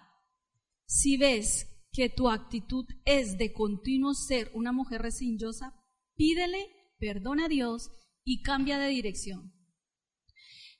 [0.85, 5.73] si ves que tu actitud es de continuo ser una mujer resillosa,
[6.15, 7.89] pídele perdón a Dios
[8.23, 9.51] y cambia de dirección.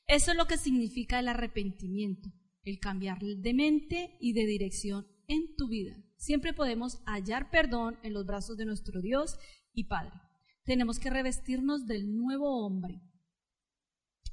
[0.05, 2.29] Eso es lo que significa el arrepentimiento.
[2.63, 5.95] el cambiar de mente y de dirección en tu vida.
[6.17, 9.35] Siempre podemos hallar perdón en los brazos de nuestro Dios
[9.73, 10.13] y Padre.
[10.63, 13.01] Tenemos que revestirnos del nuevo hombre.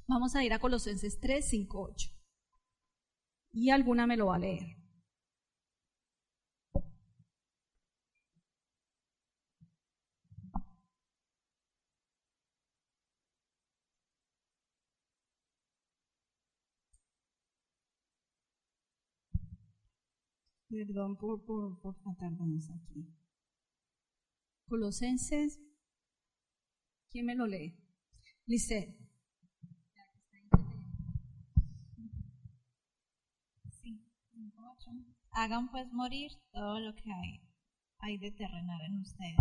[0.09, 2.11] Vamos a ir a Colosenses 3, 5, 8.
[3.52, 4.76] Y alguna me lo va a leer.
[20.68, 23.09] Perdón por, por, por tratarnos aquí.
[24.68, 25.59] Colosenses.
[27.11, 27.74] ¿Quién me lo lee?
[28.46, 28.94] Lisset.
[33.82, 34.76] Sí, cinco, ocho.
[35.32, 37.41] Hagan pues morir todo lo que hay,
[37.99, 39.37] hay de terrenal en ustedes,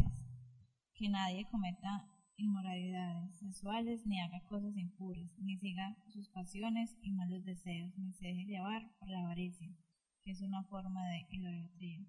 [0.94, 7.46] que nadie cometa inmoralidades sexuales, ni haga cosas impuras, ni siga sus pasiones y malos
[7.46, 9.70] deseos, ni se deje llevar por la avaricia,
[10.24, 12.06] que es una forma de idolatría.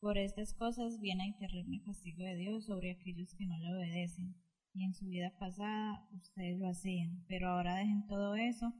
[0.00, 4.36] Por estas cosas viene el terrible castigo de Dios sobre aquellos que no le obedecen.
[4.72, 8.72] Y en su vida pasada ustedes lo hacían, pero ahora dejen todo eso,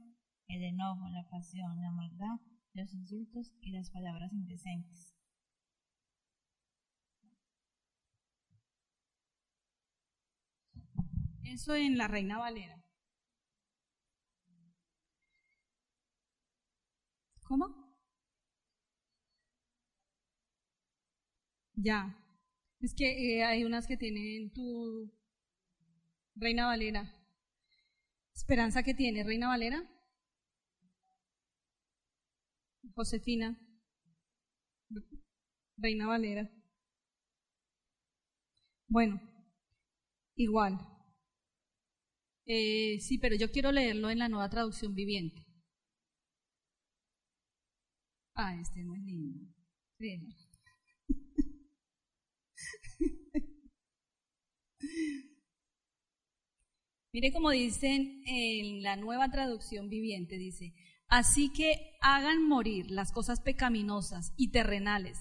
[0.47, 2.39] el enojo, la pasión, la maldad,
[2.73, 5.15] los insultos y las palabras indecentes.
[11.43, 12.83] Eso en la Reina Valera.
[17.43, 17.65] ¿Cómo?
[21.75, 22.15] Ya.
[22.79, 25.11] Es que eh, hay unas que tienen tu
[26.35, 27.13] Reina Valera.
[28.35, 29.83] Esperanza que tiene Reina Valera.
[32.99, 33.57] Josefina.
[35.77, 36.51] Reina Valera.
[38.89, 39.21] Bueno,
[40.35, 40.77] igual.
[42.45, 45.45] Eh, sí, pero yo quiero leerlo en la nueva traducción viviente.
[48.35, 49.47] Ah, este es muy lindo.
[57.13, 60.73] Mire como dicen en la nueva traducción viviente, dice,
[61.09, 65.19] así que hagan morir las cosas pecaminosas y terrenales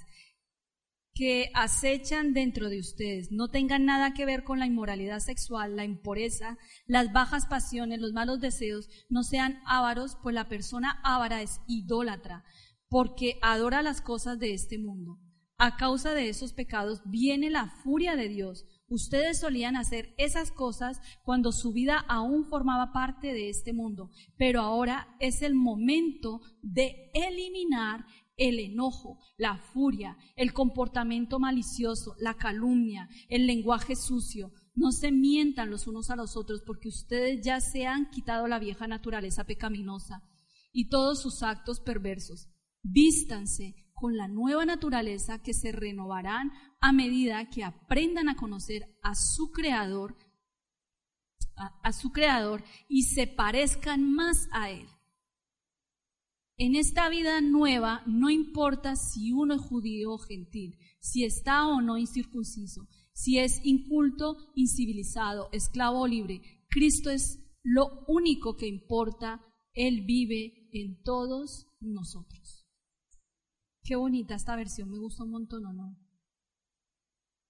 [1.18, 3.32] que acechan dentro de ustedes.
[3.32, 8.12] No tengan nada que ver con la inmoralidad sexual, la impureza, las bajas pasiones, los
[8.12, 8.88] malos deseos.
[9.08, 12.44] No sean ávaros, pues la persona ávara es idólatra,
[12.88, 15.18] porque adora las cosas de este mundo.
[15.58, 18.64] A causa de esos pecados viene la furia de Dios.
[18.88, 24.62] Ustedes solían hacer esas cosas cuando su vida aún formaba parte de este mundo, pero
[24.62, 28.06] ahora es el momento de eliminar
[28.38, 34.52] el enojo, la furia, el comportamiento malicioso, la calumnia, el lenguaje sucio.
[34.74, 38.58] No se mientan los unos a los otros porque ustedes ya se han quitado la
[38.58, 40.22] vieja naturaleza pecaminosa
[40.72, 42.48] y todos sus actos perversos.
[42.82, 49.14] Vístanse con la nueva naturaleza que se renovarán a medida que aprendan a conocer a
[49.14, 50.16] su creador,
[51.56, 54.86] a, su creador y se parezcan más a él.
[56.56, 61.80] En esta vida nueva no importa si uno es judío o gentil, si está o
[61.80, 66.40] no incircunciso, si es inculto, incivilizado, esclavo o libre.
[66.68, 69.44] Cristo es lo único que importa.
[69.72, 72.66] Él vive en todos nosotros.
[73.82, 76.07] Qué bonita esta versión, me gusta un montón, ¿o no?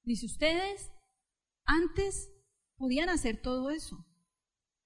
[0.09, 0.91] Dice, ustedes
[1.67, 2.31] antes
[2.79, 4.07] podían hacer todo eso.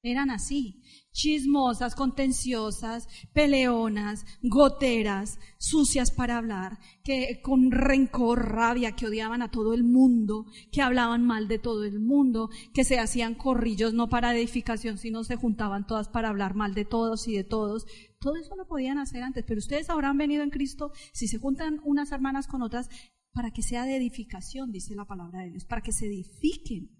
[0.02, 9.42] Eran así, chismosas, contenciosas, peleonas, goteras, sucias para hablar, que con rencor, rabia, que odiaban
[9.42, 13.94] a todo el mundo, que hablaban mal de todo el mundo, que se hacían corrillos
[13.94, 17.86] no para edificación, sino se juntaban todas para hablar mal de todos y de todos.
[18.18, 21.38] Todo eso lo podían hacer antes, pero ustedes ahora han venido en Cristo, si se
[21.38, 22.88] juntan unas hermanas con otras,
[23.32, 26.90] para que sea de edificación, dice la palabra de Dios, para que se edifiquen.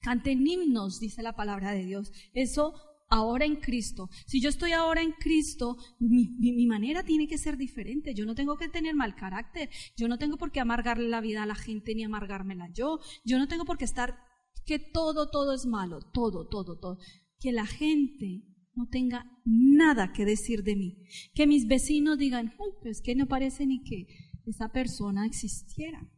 [0.00, 2.12] Canten himnos, dice la palabra de Dios.
[2.32, 2.74] Eso
[3.08, 4.10] ahora en Cristo.
[4.26, 8.14] Si yo estoy ahora en Cristo, mi, mi, manera tiene que ser diferente.
[8.14, 9.70] Yo no tengo que tener mal carácter.
[9.96, 13.00] Yo no tengo por qué amargarle la vida a la gente ni amargármela yo.
[13.24, 14.18] Yo no tengo por qué estar
[14.66, 16.00] que todo, todo es malo.
[16.12, 16.98] Todo, todo, todo.
[17.38, 18.42] Que la gente
[18.74, 20.98] no tenga nada que decir de mí.
[21.34, 24.06] Que mis vecinos digan, Uy, pues que no parece ni que
[24.50, 26.10] esa persona existiera.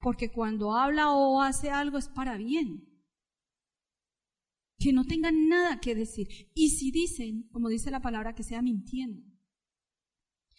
[0.00, 2.84] Porque cuando habla o hace algo es para bien.
[4.78, 6.28] Que no tengan nada que decir.
[6.54, 9.22] Y si dicen, como dice la palabra, que sea mintiendo.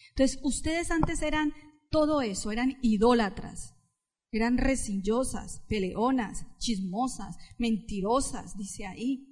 [0.09, 1.53] Entonces, ustedes antes eran
[1.89, 3.75] todo eso, eran idólatras,
[4.31, 9.25] eran resillosas, peleonas, chismosas, mentirosas, dice ahí.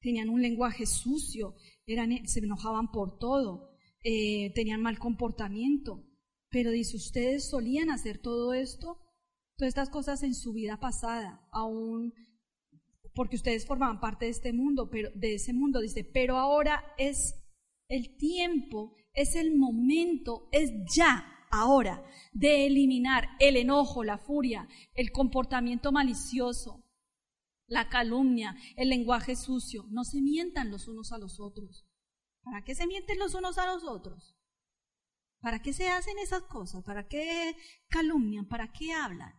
[0.00, 1.54] Tenían un lenguaje sucio,
[1.86, 3.70] eran, se enojaban por todo,
[4.02, 6.04] eh, tenían mal comportamiento.
[6.52, 9.00] Pero dice, ustedes solían hacer todo esto,
[9.56, 12.14] todas estas cosas en su vida pasada, aún
[13.14, 17.34] porque ustedes formaban parte de este mundo, pero de ese mundo dice, pero ahora es
[17.88, 25.10] el tiempo, es el momento, es ya, ahora, de eliminar el enojo, la furia, el
[25.12, 26.82] comportamiento malicioso,
[27.66, 29.86] la calumnia, el lenguaje sucio.
[29.90, 31.86] No se mientan los unos a los otros.
[32.42, 34.31] ¿Para qué se mienten los unos a los otros?
[35.42, 36.84] ¿Para qué se hacen esas cosas?
[36.84, 37.56] ¿Para qué
[37.88, 38.46] calumnian?
[38.46, 39.34] ¿Para qué hablan?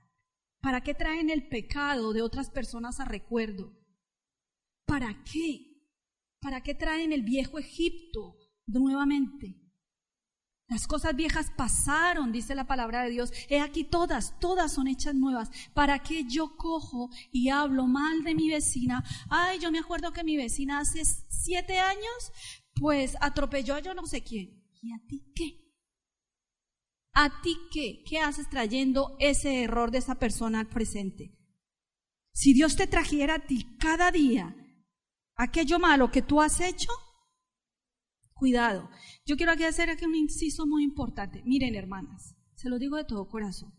[0.61, 3.73] ¿Para qué traen el pecado de otras personas a recuerdo?
[4.85, 5.65] ¿Para qué?
[6.41, 8.35] ¿Para qué traen el viejo Egipto
[8.65, 9.61] nuevamente?
[10.67, 13.31] Las cosas viejas pasaron, dice la palabra de Dios.
[13.47, 15.51] He aquí todas, todas son hechas nuevas.
[15.73, 19.05] ¿Para qué yo cojo y hablo mal de mi vecina?
[19.29, 22.31] Ay, yo me acuerdo que mi vecina hace siete años,
[22.75, 24.61] pues atropelló a yo no sé quién.
[24.81, 25.62] ¿Y a ti qué?
[27.13, 28.03] ¿A ti qué?
[28.07, 31.37] ¿Qué haces trayendo ese error de esa persona al presente?
[32.33, 34.55] Si Dios te trajera a ti cada día
[35.35, 36.91] aquello malo que tú has hecho,
[38.33, 38.89] cuidado.
[39.25, 41.43] Yo quiero aquí hacer aquí un inciso muy importante.
[41.45, 43.73] Miren, hermanas, se lo digo de todo corazón.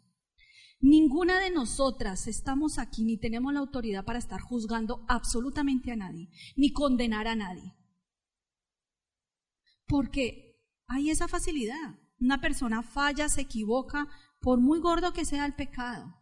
[0.81, 6.29] Ninguna de nosotras estamos aquí ni tenemos la autoridad para estar juzgando absolutamente a nadie,
[6.57, 7.75] ni condenar a nadie.
[9.87, 11.99] Porque hay esa facilidad.
[12.21, 14.09] Una persona falla, se equivoca,
[14.41, 16.15] por muy gordo que sea el pecado.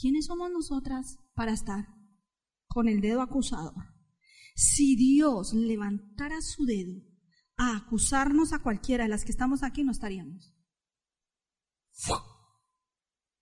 [0.00, 1.88] ¿Quiénes somos nosotras para estar
[2.66, 3.94] con el dedo acusador?
[4.54, 7.02] Si Dios levantara su dedo
[7.56, 10.52] a acusarnos a cualquiera de las que estamos aquí, no estaríamos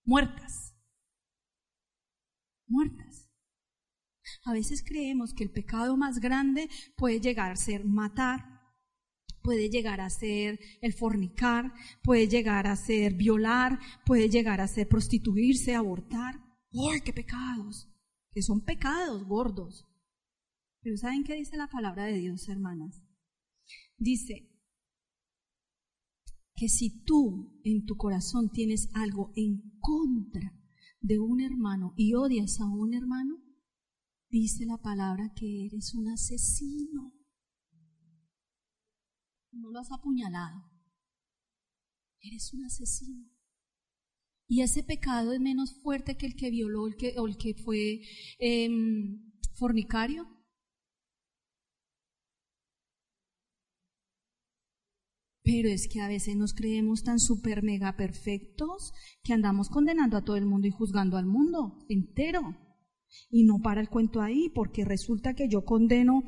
[0.05, 0.75] muertas.
[2.67, 3.29] Muertas.
[4.45, 8.56] A veces creemos que el pecado más grande puede llegar a ser matar,
[9.47, 11.73] puede llegar a ser el fornicar,
[12.03, 16.35] puede llegar a ser violar, puede llegar a ser prostituirse, abortar.
[16.73, 17.89] ¡Ay, qué pecados!
[18.33, 19.87] Que son pecados gordos.
[20.81, 23.01] Pero ¿saben qué dice la palabra de Dios, hermanas?
[23.97, 24.51] Dice
[26.57, 30.53] que si tú en tu corazón tienes algo en contra
[31.01, 33.37] de un hermano y odias a un hermano,
[34.29, 37.16] dice la palabra que eres un asesino
[39.61, 40.63] no lo has apuñalado.
[42.21, 43.31] Eres un asesino.
[44.49, 47.55] Y ese pecado es menos fuerte que el que violó el que, o el que
[47.55, 48.01] fue
[48.39, 50.29] em, fornicario.
[55.43, 58.93] Pero es que a veces nos creemos tan super mega perfectos
[59.23, 62.43] que andamos condenando a todo el mundo y juzgando al mundo entero.
[63.31, 66.25] Y no para el cuento ahí, porque resulta que yo condeno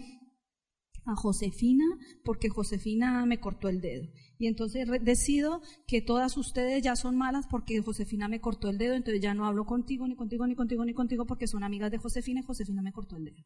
[1.08, 1.84] a Josefina
[2.22, 4.08] porque Josefina me cortó el dedo.
[4.38, 8.94] Y entonces decido que todas ustedes ya son malas porque Josefina me cortó el dedo,
[8.94, 11.98] entonces ya no hablo contigo, ni contigo, ni contigo, ni contigo porque son amigas de
[11.98, 13.42] Josefina y Josefina me cortó el dedo.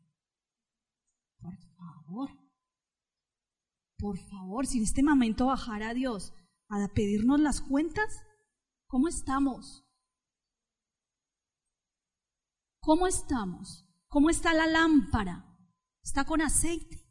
[1.41, 2.31] Por favor,
[3.97, 6.35] por favor, si en este momento bajara a Dios
[6.69, 8.23] a pedirnos las cuentas,
[8.87, 9.85] ¿cómo estamos?
[12.81, 13.87] ¿Cómo estamos?
[14.09, 15.47] ¿Cómo está la lámpara?
[16.03, 17.02] ¿Está con aceite?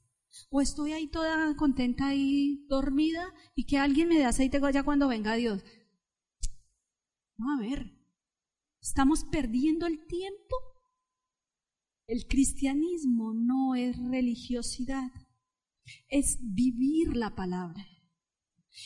[0.50, 5.08] O estoy ahí toda contenta ahí dormida y que alguien me dé aceite ya cuando
[5.08, 5.64] venga Dios.
[7.38, 7.92] No, a ver,
[8.82, 10.56] estamos perdiendo el tiempo.
[12.08, 15.12] El cristianismo no es religiosidad,
[16.10, 17.86] es vivir la palabra.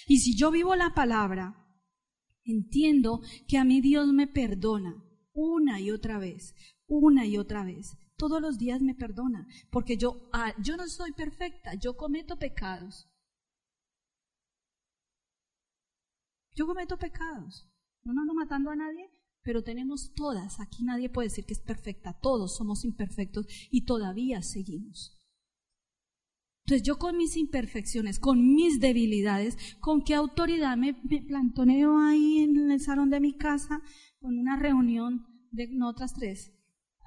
[0.08, 1.56] Y si yo vivo la palabra,
[2.44, 6.56] entiendo que a mí Dios me perdona una y otra vez,
[6.88, 11.12] una y otra vez todos los días me perdona, porque yo, ah, yo no soy
[11.12, 13.08] perfecta, yo cometo pecados.
[16.56, 17.68] Yo cometo pecados.
[18.04, 19.10] No ando matando a nadie,
[19.42, 24.42] pero tenemos todas, aquí nadie puede decir que es perfecta, todos somos imperfectos y todavía
[24.42, 25.12] seguimos.
[26.66, 32.40] Entonces yo con mis imperfecciones, con mis debilidades, ¿con qué autoridad me, me plantoneo ahí
[32.40, 33.82] en el salón de mi casa
[34.20, 36.55] con una reunión de no, otras tres?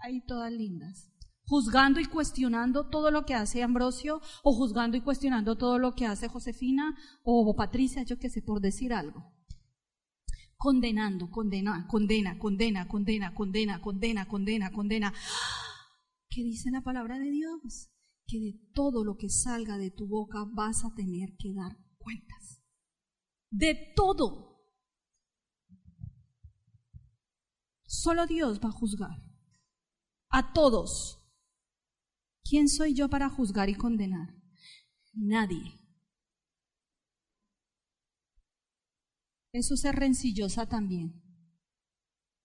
[0.01, 1.11] Ahí todas lindas,
[1.49, 6.07] juzgando y cuestionando todo lo que hace Ambrosio, o juzgando y cuestionando todo lo que
[6.07, 9.33] hace Josefina o Patricia, yo qué sé, por decir algo.
[10.57, 15.15] Condenando, condena, condena, condena, condena, condena, condena, condena, condena.
[16.29, 17.91] ¿Qué dice la palabra de Dios?
[18.27, 22.61] Que de todo lo que salga de tu boca vas a tener que dar cuentas.
[23.51, 24.59] De todo.
[27.87, 29.28] Solo Dios va a juzgar
[30.31, 31.19] a todos.
[32.45, 34.35] ¿Quién soy yo para juzgar y condenar?
[35.13, 35.79] Nadie.
[39.53, 41.23] Eso es ser rencillosa también.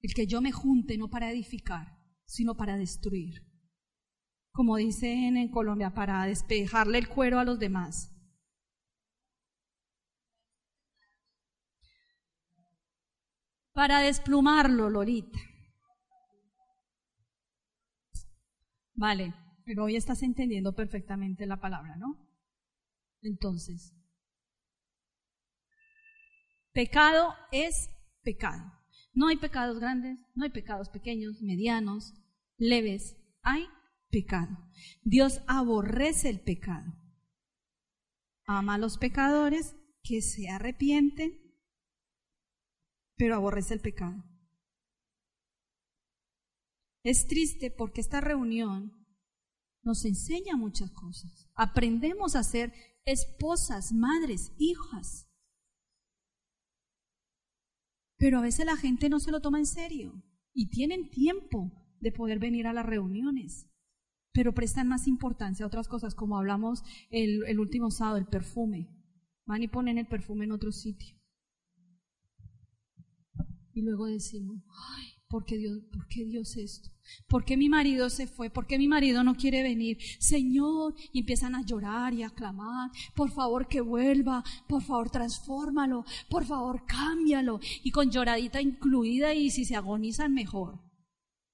[0.02, 3.46] El que yo me junte no para edificar, sino para destruir.
[4.52, 8.12] Como dicen en Colombia, para despejarle el cuero a los demás.
[13.74, 15.40] Para desplumarlo, Lorita.
[18.96, 19.34] Vale,
[19.66, 22.18] pero hoy estás entendiendo perfectamente la palabra, ¿no?
[23.22, 23.94] Entonces,
[26.74, 27.90] pecado es
[28.22, 28.72] pecado.
[29.14, 32.14] No hay pecados grandes, no hay pecados pequeños, medianos,
[32.58, 33.16] leves.
[33.42, 33.68] Hay
[34.10, 34.58] pecado.
[35.04, 36.94] Dios aborrece el pecado.
[38.46, 41.40] Ama a los pecadores que se arrepienten,
[43.16, 44.24] pero aborrece el pecado.
[47.04, 48.94] Es triste porque esta reunión
[49.84, 51.50] nos enseña muchas cosas.
[51.54, 52.74] Aprendemos a ser
[53.06, 55.30] esposas, madres, hijas.
[58.18, 60.24] Pero a veces la gente no se lo toma en serio
[60.54, 63.70] y tienen tiempo de poder venir a las reuniones,
[64.32, 68.90] pero prestan más importancia a otras cosas, como hablamos el, último sábado, el perfume.
[69.46, 71.18] Van y ponen el perfume en otro sitio.
[73.74, 76.92] Y luego decimos, ay, ¿por qué Dios, por qué Dios esto?
[77.28, 78.52] ¿Por qué mi marido se fue?
[78.52, 79.98] ¿Por qué mi marido no quiere venir?
[80.20, 86.06] Señor, y empiezan a llorar y a clamar, por favor que vuelva, por favor transfórmalo,
[86.30, 90.80] por favor cámbialo, y con lloradita incluida y si se agonizan mejor.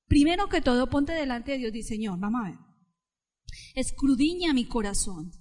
[0.09, 2.59] Primero que todo, ponte delante de Dios y Señor, vamos a ver,
[3.75, 5.31] escrudiña mi corazón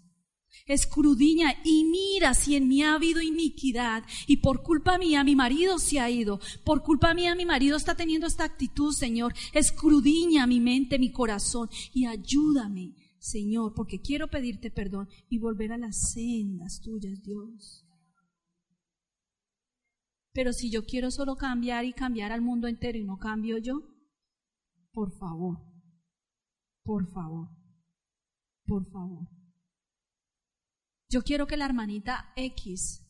[0.67, 5.79] escrudiña y mira si en mí ha habido iniquidad y por culpa mía mi marido
[5.79, 10.61] se ha ido, por culpa mía mi marido está teniendo esta actitud, Señor, escrudiña mi
[10.61, 16.81] mente, mi corazón y ayúdame, Señor, porque quiero pedirte perdón y volver a las sendas
[16.81, 17.85] tuyas, Dios.
[20.33, 23.83] Pero si yo quiero solo cambiar y cambiar al mundo entero y no cambio yo,
[24.93, 25.59] por favor,
[26.85, 27.49] por favor,
[28.67, 29.38] por favor.
[31.11, 33.03] Yo quiero que la hermanita X,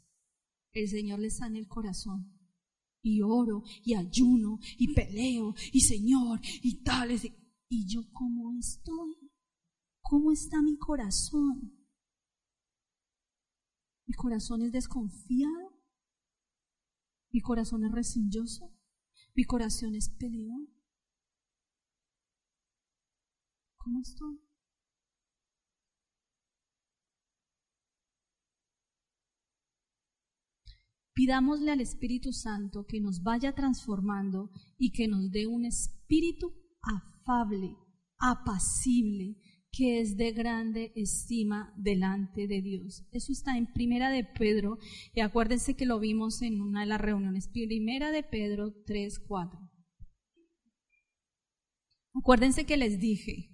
[0.72, 2.34] el Señor le sane el corazón.
[3.02, 7.24] Y oro, y ayuno, y peleo, y Señor, y tales.
[7.68, 9.30] ¿Y yo cómo estoy?
[10.00, 11.78] ¿Cómo está mi corazón?
[14.06, 15.78] ¿Mi corazón es desconfiado?
[17.30, 18.72] ¿Mi corazón es resilloso?
[19.34, 20.68] ¿Mi corazón es peleón?
[23.76, 24.47] ¿Cómo estoy?
[31.18, 37.76] Pidámosle al Espíritu Santo que nos vaya transformando y que nos dé un espíritu afable,
[38.20, 39.34] apacible,
[39.72, 43.04] que es de grande estima delante de Dios.
[43.10, 44.78] Eso está en Primera de Pedro,
[45.12, 49.58] y acuérdense que lo vimos en una de las reuniones, Primera de Pedro 3, 4.
[52.14, 53.50] Acuérdense que les dije,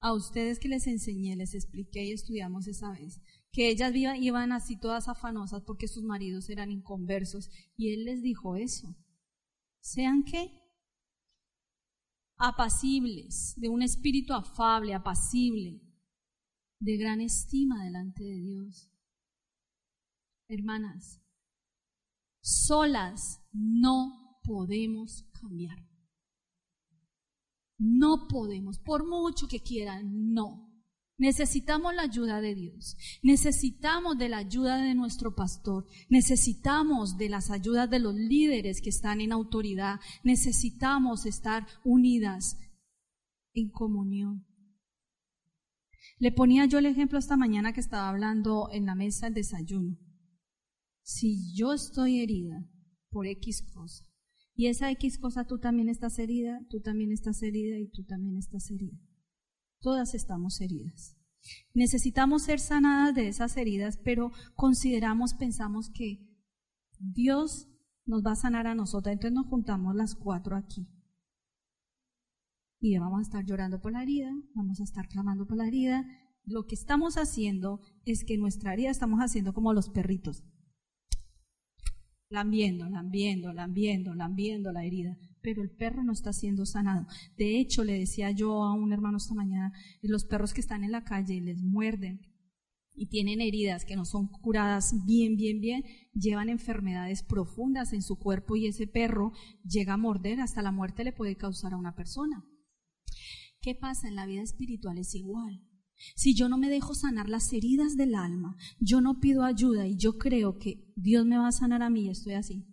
[0.00, 3.20] a ustedes que les enseñé, les expliqué y estudiamos esa vez,
[3.52, 7.50] que ellas iban así todas afanosas porque sus maridos eran inconversos.
[7.76, 8.94] Y él les dijo eso.
[9.80, 10.52] Sean qué?
[12.36, 15.80] Apacibles, de un espíritu afable, apacible,
[16.80, 18.92] de gran estima delante de Dios.
[20.48, 21.20] Hermanas,
[22.40, 25.78] solas no podemos cambiar.
[27.78, 30.67] No podemos, por mucho que quieran, no.
[31.18, 32.96] Necesitamos la ayuda de Dios.
[33.24, 35.84] Necesitamos de la ayuda de nuestro pastor.
[36.08, 39.98] Necesitamos de las ayudas de los líderes que están en autoridad.
[40.22, 42.56] Necesitamos estar unidas
[43.52, 44.46] en comunión.
[46.20, 49.98] Le ponía yo el ejemplo esta mañana que estaba hablando en la mesa del desayuno.
[51.02, 52.64] Si yo estoy herida
[53.10, 54.04] por X cosa,
[54.54, 58.36] y esa X cosa tú también estás herida, tú también estás herida y tú también
[58.36, 58.98] estás herida
[59.80, 61.16] Todas estamos heridas.
[61.74, 66.26] Necesitamos ser sanadas de esas heridas, pero consideramos, pensamos que
[66.98, 67.68] Dios
[68.04, 69.12] nos va a sanar a nosotras.
[69.12, 70.88] Entonces nos juntamos las cuatro aquí.
[72.80, 76.06] Y vamos a estar llorando por la herida, vamos a estar clamando por la herida.
[76.44, 80.44] Lo que estamos haciendo es que nuestra herida estamos haciendo como los perritos.
[82.30, 87.06] Lambiendo, lambiendo, lambiendo, lambiendo la herida pero el perro no está siendo sanado.
[87.36, 89.72] De hecho, le decía yo a un hermano esta mañana,
[90.02, 92.20] los perros que están en la calle les muerden
[92.94, 98.18] y tienen heridas que no son curadas bien, bien, bien, llevan enfermedades profundas en su
[98.18, 99.32] cuerpo y ese perro
[99.64, 102.44] llega a morder, hasta la muerte le puede causar a una persona.
[103.60, 104.98] ¿Qué pasa en la vida espiritual?
[104.98, 105.62] Es igual.
[106.14, 109.96] Si yo no me dejo sanar las heridas del alma, yo no pido ayuda y
[109.96, 112.66] yo creo que Dios me va a sanar a mí, estoy así.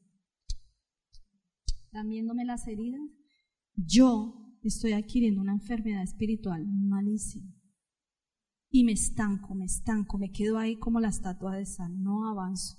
[1.86, 3.02] ¿Están viéndome las heridas?
[3.76, 7.54] Yo estoy adquiriendo una enfermedad espiritual malísima.
[8.70, 12.78] Y me estanco, me estanco, me quedo ahí como la estatua de sal, no avanzo.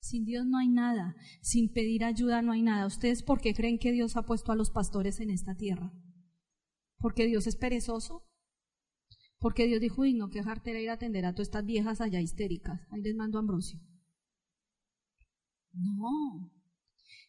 [0.00, 2.86] Sin Dios no hay nada, sin pedir ayuda no hay nada.
[2.86, 5.92] ¿Ustedes por qué creen que Dios ha puesto a los pastores en esta tierra?
[6.98, 8.24] ¿Porque Dios es perezoso?
[9.42, 12.20] Porque Dios dijo, y no que dejarte ir a atender a todas estas viejas allá
[12.20, 12.80] histéricas.
[12.90, 13.80] Ahí les mando a Ambrosio.
[15.72, 16.52] No.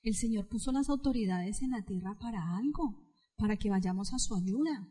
[0.04, 3.04] El Señor puso las autoridades en la tierra para algo,
[3.36, 4.88] para que vayamos a su ayuda.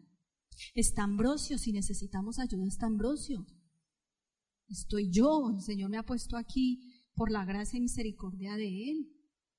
[0.74, 3.46] Está Ambrosio, si necesitamos ayuda, está Ambrosio.
[4.68, 6.80] Estoy yo, el Señor me ha puesto aquí
[7.14, 9.12] por la gracia y misericordia de Él.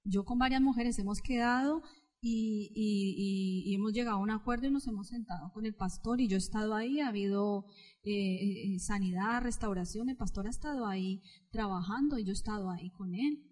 [0.04, 1.82] Yo con varias mujeres hemos quedado
[2.26, 6.36] y, hemos llegado a un acuerdo y nos hemos sentado con el pastor y yo
[6.36, 7.66] he estado ahí, ha habido
[8.04, 11.22] eh, eh, sanidad, restauración, el pastor ha estado ahí
[11.52, 13.44] trabajando y yo he estado ahí con él.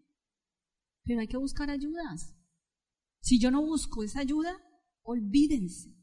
[1.04, 2.36] Pero hay que buscar ayudas.
[3.20, 4.56] Si yo no busco esa ayuda,
[5.04, 5.94] olvídense.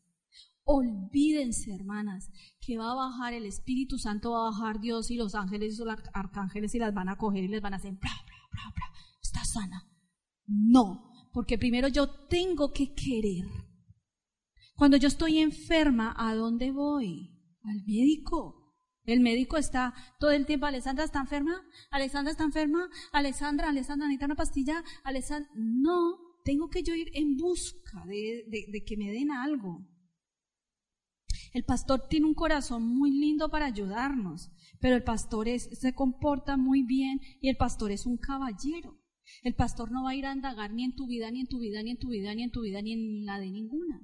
[0.64, 5.34] Olvídense, hermanas, que va a bajar el Espíritu Santo, va a bajar Dios y los
[5.34, 7.98] ángeles y los arcángeles y las van a coger y les van a hacer,
[9.22, 9.88] está sana.
[10.46, 11.07] No,
[11.38, 13.44] porque primero yo tengo que querer.
[14.74, 17.30] Cuando yo estoy enferma, ¿a dónde voy?
[17.62, 18.74] Al médico.
[19.04, 21.62] El médico está todo el tiempo, Alessandra está enferma,
[21.92, 27.36] Alessandra está enferma, Alessandra, Alessandra necesita una pastilla, Alessandra, no, tengo que yo ir en
[27.36, 29.86] busca de, que me den algo.
[31.52, 36.82] El pastor tiene un corazón muy lindo para ayudarnos, pero el pastor se comporta muy
[36.82, 38.97] bien y el pastor es un caballero.
[39.42, 41.58] El pastor no va a ir a indagar ni en tu vida, ni en tu
[41.58, 44.00] vida, ni en tu vida, ni en tu vida, ni en la de ninguna.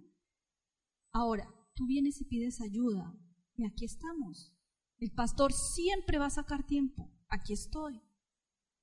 [1.12, 3.16] Ahora, tú vienes y pides ayuda,
[3.56, 4.52] y aquí estamos.
[4.98, 8.00] El pastor siempre va a sacar tiempo, aquí estoy.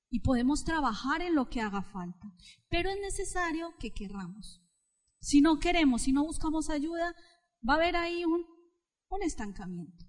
[0.10, 2.34] Y podemos trabajar en lo que haga falta,
[2.70, 4.62] pero es necesario que querramos.
[5.22, 7.16] Si no queremos, si no buscamos ayuda,
[7.68, 8.46] va a haber ahí un,
[9.10, 10.06] un estancamiento.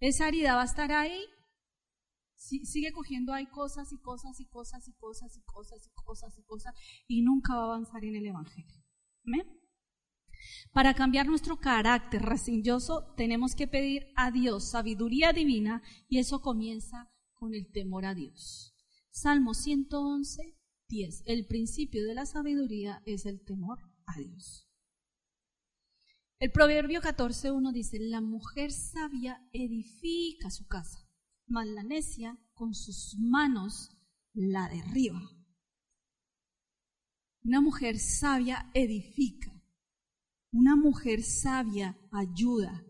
[0.00, 1.24] Esa herida va a estar ahí
[2.40, 6.42] sigue cogiendo ahí cosas y cosas y cosas y cosas y cosas y cosas y
[6.42, 6.74] cosas
[7.06, 8.82] y nunca va a avanzar en el Evangelio.
[10.72, 17.10] Para cambiar nuestro carácter resilloso tenemos que pedir a Dios sabiduría divina y eso comienza
[17.34, 18.74] con el temor a Dios.
[19.10, 20.56] Salmo 111,
[20.88, 21.22] 10.
[21.26, 24.66] El principio de la sabiduría es el temor a Dios.
[26.38, 31.09] El proverbio 14.1 dice, la mujer sabia edifica su casa
[31.50, 33.90] mas la necia con sus manos
[34.32, 35.20] la derriba.
[37.42, 39.52] Una mujer sabia edifica,
[40.52, 42.84] una mujer sabia ayuda,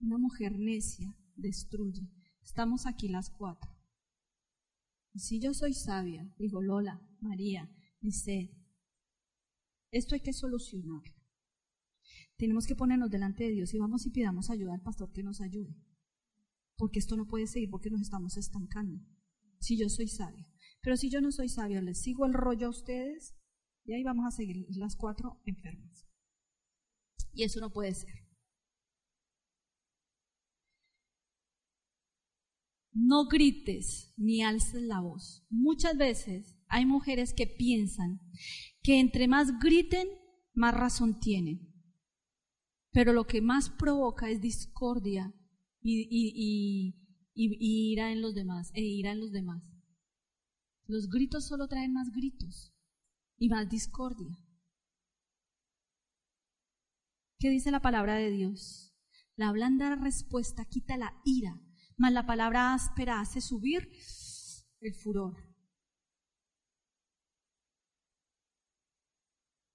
[0.00, 2.06] una mujer necia destruye.
[2.42, 3.70] Estamos aquí las cuatro.
[5.14, 8.50] Y si yo soy sabia, digo Lola, María, dice,
[9.90, 11.14] esto hay que solucionarlo.
[12.36, 15.40] Tenemos que ponernos delante de Dios y vamos y pidamos ayuda al pastor que nos
[15.40, 15.87] ayude
[16.78, 19.04] porque esto no puede seguir porque nos estamos estancando.
[19.58, 20.46] Si yo soy sabio.
[20.80, 23.34] Pero si yo no soy sabio, les sigo el rollo a ustedes
[23.84, 26.06] y ahí vamos a seguir las cuatro enfermas.
[27.32, 28.14] Y eso no puede ser.
[32.92, 35.44] No grites ni alces la voz.
[35.50, 38.20] Muchas veces hay mujeres que piensan
[38.82, 40.08] que entre más griten,
[40.54, 41.72] más razón tienen.
[42.92, 45.34] Pero lo que más provoca es discordia
[45.88, 46.94] y,
[47.34, 49.62] ira en los demás, e los demás.
[50.86, 52.72] Los gritos solo traen más gritos
[53.36, 54.36] y más discordia.
[57.38, 58.94] ¿Qué dice la palabra de Dios?
[59.36, 61.60] La blanda respuesta quita la ira,
[61.96, 63.88] mas la palabra áspera hace subir
[64.80, 65.47] el furor.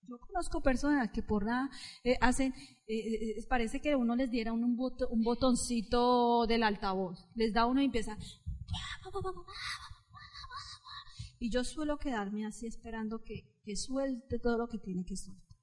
[0.08, 1.70] Yo conozco personas que por nada
[2.04, 2.54] eh, hacen,
[2.88, 7.28] eh, eh, parece que uno les diera un, un botoncito del altavoz.
[7.36, 8.18] Les da uno y empieza.
[11.44, 13.44] Y yo suelo quedarme así esperando que,
[13.76, 15.58] suelte todo lo que tiene que soltar.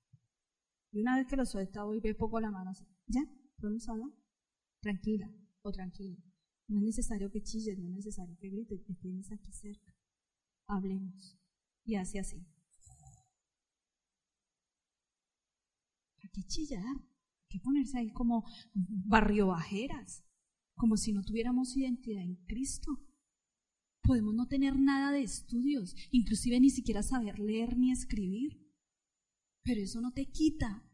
[0.93, 2.85] Y una vez que lo suelta, voy ve poco la mano así.
[3.07, 3.23] ¿Ya?
[3.59, 4.11] ¿Podemos hablar?
[4.83, 6.19] Tranquila o tranquilo.
[6.69, 9.97] No es necesario que chilles, no es necesario que grites, que tienes aquí cerca.
[10.67, 11.39] Hablemos.
[11.87, 12.47] Y hace así.
[16.33, 16.97] Qué chillar?
[17.49, 18.45] ¿Qué ponerse ahí como
[18.75, 20.25] barrio bajeras?
[20.77, 22.93] Como si no tuviéramos identidad en Cristo.
[24.03, 28.59] Podemos no tener nada de estudios, inclusive ni siquiera saber leer ni escribir.
[29.63, 30.85] Pero eso no te quita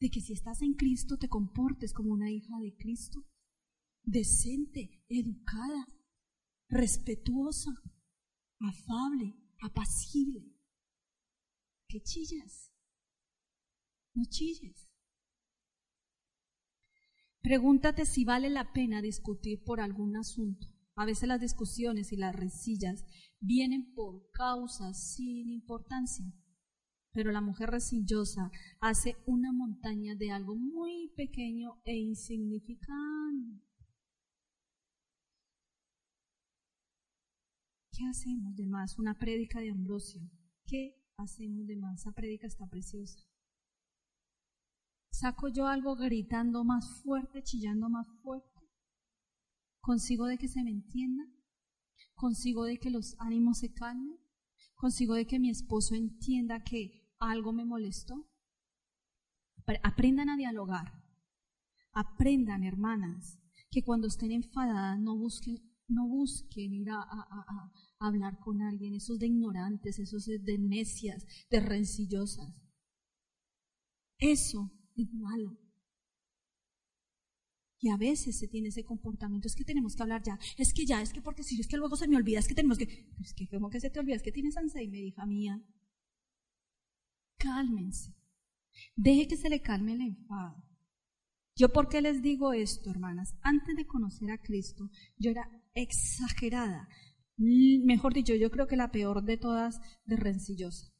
[0.00, 3.24] de que si estás en Cristo te comportes como una hija de Cristo,
[4.02, 5.86] decente, educada,
[6.68, 7.72] respetuosa,
[8.58, 10.52] afable, apacible.
[11.88, 12.73] ¿Qué chillas?
[14.14, 14.88] No chilles.
[17.42, 20.66] Pregúntate si vale la pena discutir por algún asunto.
[20.96, 23.04] A veces las discusiones y las rencillas
[23.40, 26.24] vienen por causas sin importancia.
[27.12, 28.50] Pero la mujer rencillosa
[28.80, 33.62] hace una montaña de algo muy pequeño e insignificante.
[37.90, 38.98] ¿Qué hacemos de más?
[38.98, 40.22] Una prédica de Ambrosio.
[40.66, 42.00] ¿Qué hacemos de más?
[42.00, 43.20] Esa prédica está preciosa.
[45.14, 48.60] ¿Saco yo algo gritando más fuerte, chillando más fuerte?
[49.80, 51.22] ¿Consigo de que se me entienda?
[52.14, 54.18] ¿Consigo de que los ánimos se calmen?
[54.74, 58.28] ¿Consigo de que mi esposo entienda que algo me molestó?
[59.84, 60.92] Aprendan a dialogar.
[61.92, 63.38] Aprendan, hermanas,
[63.70, 70.00] que cuando estén enfadadas no busquen, ir a, a hablar con alguien, esos de ignorantes,
[70.00, 72.60] esos de necias, de rencillosas.
[74.18, 75.56] Eso es malo.
[77.80, 80.86] Y a veces se tiene ese comportamiento, es que tenemos que hablar ya, es que
[80.86, 83.12] ya, es que porque si es que luego se me olvida, es que tenemos que,
[83.20, 85.62] es que como que se te olvida, es que tienes Alzheimer, hija mía.
[87.36, 88.14] Cálmense.
[88.96, 90.64] Deje que se le calme el enfado.
[91.56, 96.88] Yo por qué les digo esto, hermanas, antes de conocer a Cristo, yo era exagerada,
[97.36, 100.92] mejor dicho, yo creo que la peor de todas de rencillosa.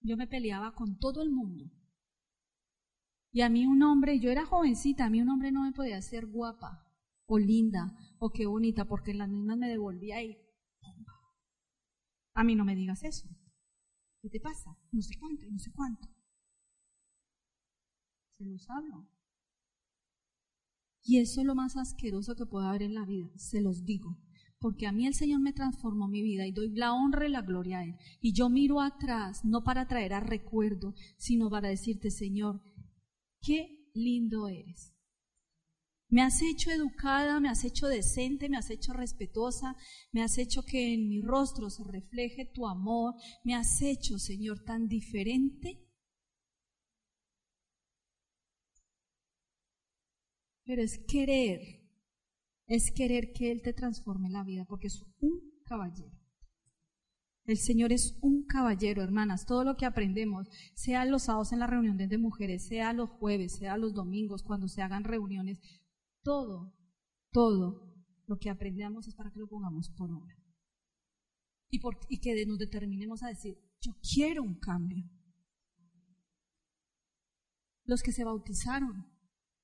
[0.00, 1.70] Yo me peleaba con todo el mundo.
[3.38, 5.96] Y a mí un hombre, yo era jovencita, a mí un hombre no me podía
[5.98, 6.84] hacer guapa
[7.24, 10.36] o linda o qué bonita, porque las mismas me devolvía y
[12.34, 13.28] a mí no me digas eso.
[14.20, 14.76] ¿Qué te pasa?
[14.90, 16.08] No sé cuánto no sé cuánto.
[18.38, 19.08] Se los hablo.
[21.04, 24.18] Y eso es lo más asqueroso que puede haber en la vida, se los digo.
[24.58, 27.42] Porque a mí el Señor me transformó mi vida y doy la honra y la
[27.42, 27.94] gloria a Él.
[28.20, 32.60] Y yo miro atrás, no para traer a recuerdo, sino para decirte, Señor,
[33.40, 34.92] qué lindo eres.
[36.10, 39.76] Me has hecho educada, me has hecho decente, me has hecho respetuosa,
[40.10, 44.64] me has hecho que en mi rostro se refleje tu amor, me has hecho, Señor,
[44.64, 45.86] tan diferente.
[50.64, 51.60] Pero es querer,
[52.66, 56.17] es querer que Él te transforme la vida, porque es un caballero.
[57.48, 59.46] El Señor es un caballero, hermanas.
[59.46, 63.56] Todo lo que aprendemos, sea los sábados en la reunión de mujeres, sea los jueves,
[63.56, 65.58] sea los domingos, cuando se hagan reuniones,
[66.22, 66.76] todo,
[67.32, 67.90] todo
[68.26, 70.36] lo que aprendamos es para que lo pongamos por obra.
[71.70, 75.08] Y, por, y que nos determinemos a decir, yo quiero un cambio.
[77.84, 79.06] Los que se bautizaron,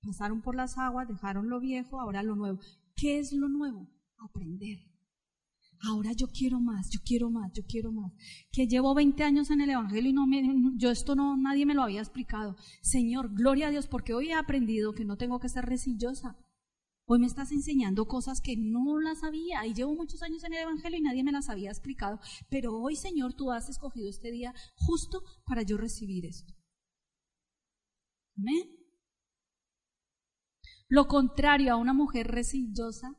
[0.01, 2.61] pasaron por las aguas, dejaron lo viejo, ahora lo nuevo.
[2.97, 3.91] ¿Qué es lo nuevo?
[4.17, 4.94] Aprender.
[5.87, 8.13] Ahora yo quiero más, yo quiero más, yo quiero más.
[8.51, 10.43] Que llevo 20 años en el Evangelio y no me,
[10.77, 12.57] yo esto no, nadie me lo había explicado.
[12.81, 16.39] Señor, gloria a Dios, porque hoy he aprendido que no tengo que ser resillosa.
[17.07, 20.63] Hoy me estás enseñando cosas que no las sabía y llevo muchos años en el
[20.63, 22.19] Evangelio y nadie me las había explicado.
[22.49, 26.55] Pero hoy, Señor, tú has escogido este día justo para yo recibir esto.
[28.39, 28.71] Amén.
[30.89, 33.17] Lo contrario a una mujer resillosa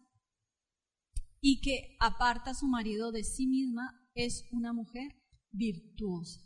[1.48, 5.16] y que aparta a su marido de sí misma es una mujer
[5.52, 6.42] virtuosa.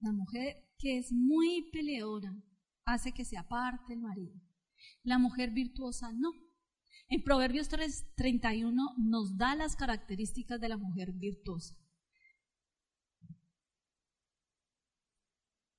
[0.00, 2.44] La mujer que es muy peleona
[2.84, 4.38] hace que se aparte el marido.
[5.02, 6.30] La mujer virtuosa no.
[7.08, 11.74] En Proverbios 3:31 nos da las características de la mujer virtuosa.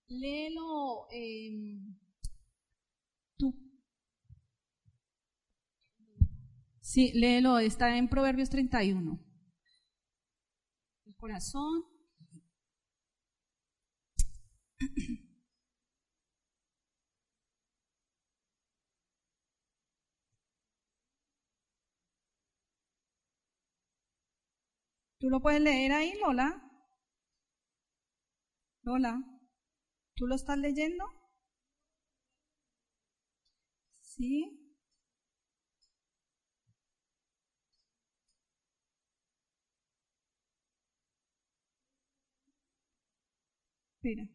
[0.08, 1.08] Léelo
[3.38, 3.66] tú.
[6.91, 9.19] Sí, léelo, está en Proverbios 31.
[11.05, 11.84] El corazón.
[25.19, 26.64] ¿Tú lo puedes leer ahí, Lola?
[28.84, 29.22] Lola,
[30.15, 31.03] ¿tú lo estás leyendo?
[34.01, 34.66] Sí.
[44.08, 44.30] Espera.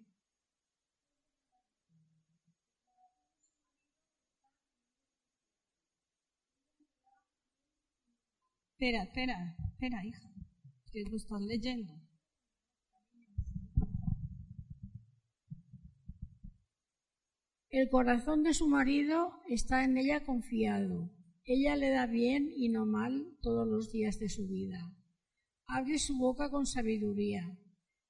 [8.78, 10.28] Espera, espera, hija,
[10.90, 11.94] que lo estás leyendo.
[17.70, 21.10] El corazón de su marido está en ella confiado.
[21.44, 24.94] Ella le da bien y no mal todos los días de su vida.
[25.66, 27.56] Abre su boca con sabiduría.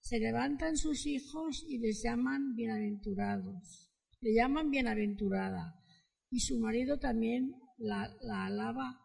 [0.02, 3.88] Se levantan sus hijos y les llaman bienaventurados.
[4.20, 5.80] Le llaman bienaventurada.
[6.28, 9.00] Y su marido también la, la alaba.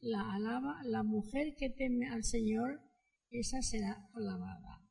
[0.00, 0.82] la alaba.
[0.82, 2.80] La mujer que teme al Señor,
[3.30, 4.84] esa será alabada.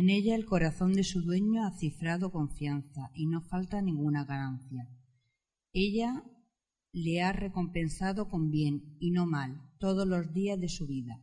[0.00, 4.88] En ella el corazón de su dueño ha cifrado confianza y no falta ninguna ganancia.
[5.74, 6.24] Ella
[6.90, 11.20] le ha recompensado con bien y no mal todos los días de su vida.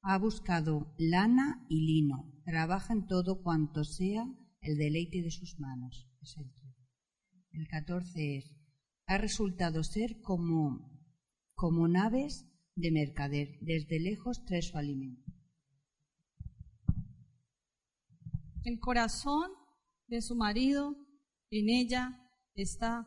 [0.00, 4.26] Ha buscado lana y lino, trabaja en todo cuanto sea
[4.62, 6.08] el deleite de sus manos.
[6.22, 6.50] Es el,
[7.50, 8.50] el 14 es,
[9.04, 10.90] ha resultado ser como,
[11.54, 15.35] como naves de mercader, desde lejos trae su alimento.
[18.66, 19.52] El corazón
[20.08, 20.96] de su marido
[21.50, 22.20] en ella
[22.54, 23.06] está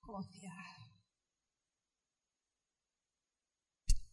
[0.00, 0.58] confiado.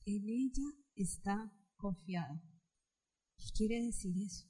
[0.05, 0.63] En ella
[0.93, 2.39] está confiado.
[3.39, 4.45] ¿Qué quiere decir eso?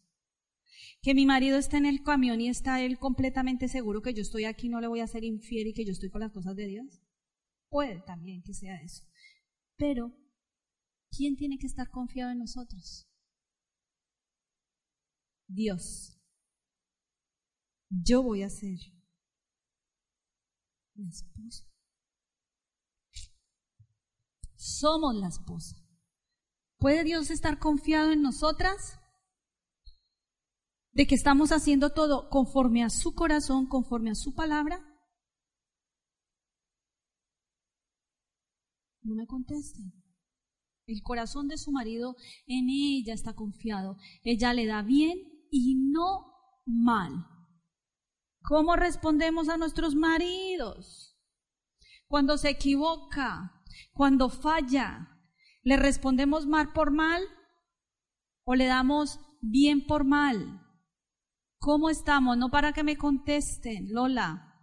[1.01, 4.43] Que mi marido está en el camión y está él completamente seguro que yo estoy
[4.43, 6.67] aquí, no le voy a ser infiel y que yo estoy con las cosas de
[6.67, 7.01] Dios.
[7.69, 9.05] Puede también que sea eso.
[9.77, 10.13] Pero,
[11.09, 13.08] ¿quién tiene que estar confiado en nosotros?
[15.49, 16.15] Dios.
[17.89, 18.77] Yo voy a ser
[20.93, 21.65] la esposa.
[24.55, 25.75] Somos la esposa.
[26.77, 28.99] ¿Puede Dios estar confiado en nosotras?
[30.91, 34.85] ¿De que estamos haciendo todo conforme a su corazón, conforme a su palabra?
[39.01, 39.93] No me contesten.
[40.85, 42.15] El corazón de su marido
[42.45, 43.97] en ella está confiado.
[44.23, 46.33] Ella le da bien y no
[46.65, 47.25] mal.
[48.41, 51.17] ¿Cómo respondemos a nuestros maridos?
[52.07, 53.63] Cuando se equivoca,
[53.93, 55.19] cuando falla,
[55.61, 57.21] ¿le respondemos mal por mal
[58.43, 60.65] o le damos bien por mal?
[61.59, 62.37] ¿Cómo estamos?
[62.37, 64.55] No para que me contesten, Lola.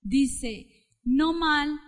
[0.00, 0.68] Dice,
[1.02, 1.80] no mal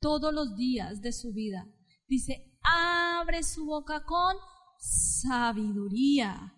[0.00, 1.66] todos los días de su vida.
[2.06, 4.36] Dice, abre su boca con
[4.78, 6.53] sabiduría.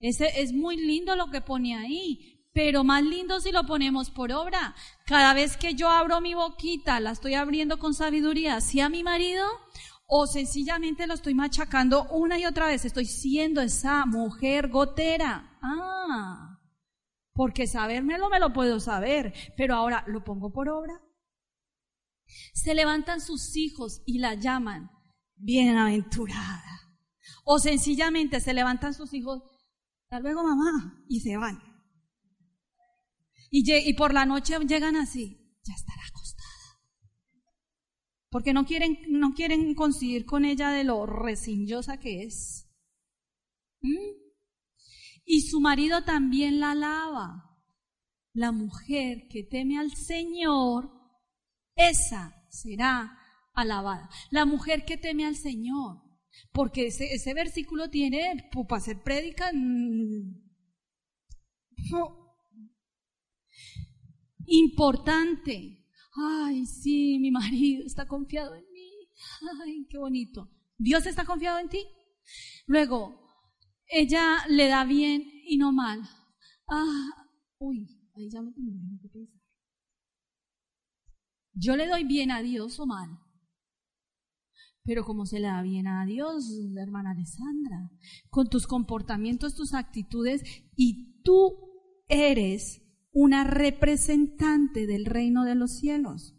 [0.00, 4.74] Es muy lindo lo que pone ahí, pero más lindo si lo ponemos por obra.
[5.06, 9.44] Cada vez que yo abro mi boquita, la estoy abriendo con sabiduría hacia mi marido
[10.06, 12.84] o sencillamente lo estoy machacando una y otra vez.
[12.84, 15.58] Estoy siendo esa mujer gotera.
[15.62, 16.58] Ah,
[17.32, 21.00] porque sabérmelo me lo puedo saber, pero ahora lo pongo por obra.
[22.54, 24.90] Se levantan sus hijos y la llaman
[25.36, 26.64] bienaventurada.
[27.44, 29.42] O sencillamente se levantan sus hijos
[30.10, 31.60] hasta luego mamá, y se van.
[33.50, 36.48] Y, y por la noche llegan así, ya estará acostada.
[38.30, 42.70] Porque no quieren, no quieren coincidir con ella de lo resinjosa que es.
[43.82, 44.16] ¿Mm?
[45.26, 47.44] Y su marido también la alaba.
[48.32, 50.90] La mujer que teme al Señor,
[51.74, 53.18] esa será
[53.52, 54.08] alabada.
[54.30, 56.07] La mujer que teme al Señor.
[56.52, 60.48] Porque ese, versículo tiene, para hacer prédica, mm,
[64.46, 65.84] importante.
[66.16, 68.90] Ay, sí, mi marido está confiado en mí.
[69.62, 70.50] Ay, qué bonito.
[70.76, 71.84] Dios está confiado en ti.
[72.66, 73.28] Luego,
[73.86, 76.02] ella le da bien y no mal.
[76.68, 77.26] Ah,
[77.58, 78.70] uy, ahí ya no tengo
[79.02, 79.40] que pensar.
[81.54, 83.08] Yo le doy bien a Dios o mal.
[84.88, 87.90] Pero como se le da bien a Dios, hermana Alessandra,
[88.30, 90.42] con tus comportamientos, tus actitudes,
[90.76, 91.58] y tú
[92.08, 92.80] eres
[93.12, 96.34] una representante del reino de los cielos.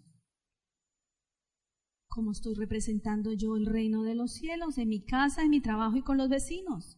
[2.07, 5.97] ¿Cómo estoy representando yo el reino de los cielos en mi casa, en mi trabajo
[5.97, 6.97] y con los vecinos?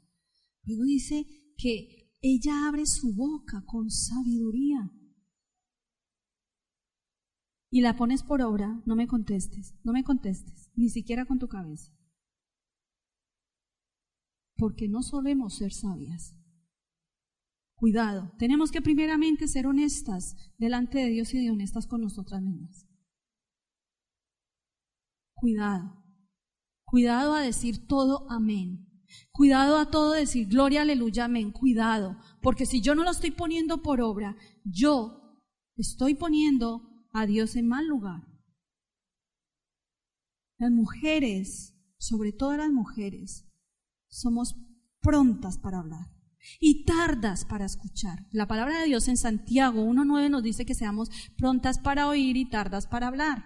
[0.64, 1.26] Luego dice
[1.58, 4.90] que ella abre su boca con sabiduría
[7.72, 11.48] y la pones por obra, no me contestes, no me contestes, ni siquiera con tu
[11.48, 11.92] cabeza.
[14.58, 16.36] Porque no solemos ser sabias.
[17.76, 22.86] Cuidado, tenemos que primeramente ser honestas delante de Dios y de honestas con nosotras mismas.
[25.34, 26.02] Cuidado,
[26.92, 28.86] Cuidado a decir todo amén.
[29.32, 31.52] Cuidado a todo decir gloria, aleluya, amén.
[31.52, 34.36] Cuidado, porque si yo no lo estoy poniendo por obra,
[34.66, 35.40] yo
[35.78, 38.28] estoy poniendo a Dios en mal lugar.
[40.58, 43.48] Las mujeres, sobre todo las mujeres,
[44.10, 44.56] somos
[45.02, 46.08] prontas para hablar
[46.60, 48.28] y tardas para escuchar.
[48.32, 52.50] La palabra de Dios en Santiago 1.9 nos dice que seamos prontas para oír y
[52.50, 53.46] tardas para hablar.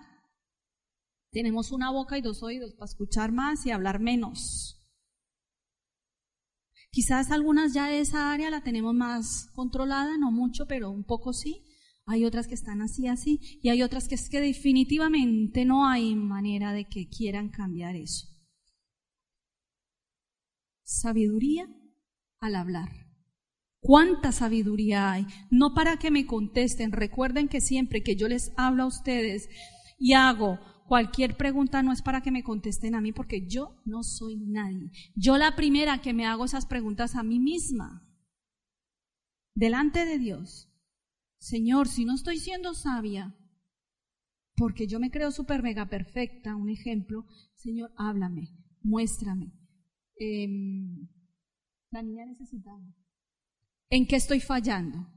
[1.31, 4.81] Tenemos una boca y dos oídos para escuchar más y hablar menos.
[6.91, 11.33] Quizás algunas ya de esa área la tenemos más controlada, no mucho, pero un poco
[11.33, 11.65] sí.
[12.07, 16.15] Hay otras que están así, así, y hay otras que es que definitivamente no hay
[16.15, 18.27] manera de que quieran cambiar eso.
[20.83, 21.67] Sabiduría
[22.39, 23.05] al hablar.
[23.79, 25.25] ¿Cuánta sabiduría hay?
[25.49, 26.91] No para que me contesten.
[26.91, 29.49] Recuerden que siempre que yo les hablo a ustedes
[29.99, 34.03] y hago cualquier pregunta no es para que me contesten a mí porque yo no
[34.03, 34.91] soy nadie.
[35.15, 38.07] Yo la primera que me hago esas preguntas a mí misma,
[39.55, 40.71] delante de Dios.
[41.45, 43.37] Señor, si no estoy siendo sabia,
[44.55, 47.23] porque yo me creo súper mega perfecta, un ejemplo,
[47.53, 48.49] Señor, háblame,
[48.81, 49.53] muéstrame.
[50.17, 51.07] Em,
[51.91, 52.81] la niña necesitaba.
[53.91, 55.07] ¿En qué estoy fallando?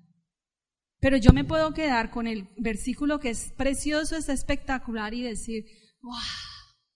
[1.00, 5.64] Pero yo me puedo quedar con el versículo que es precioso, es espectacular y decir,
[6.02, 6.12] ¡wow!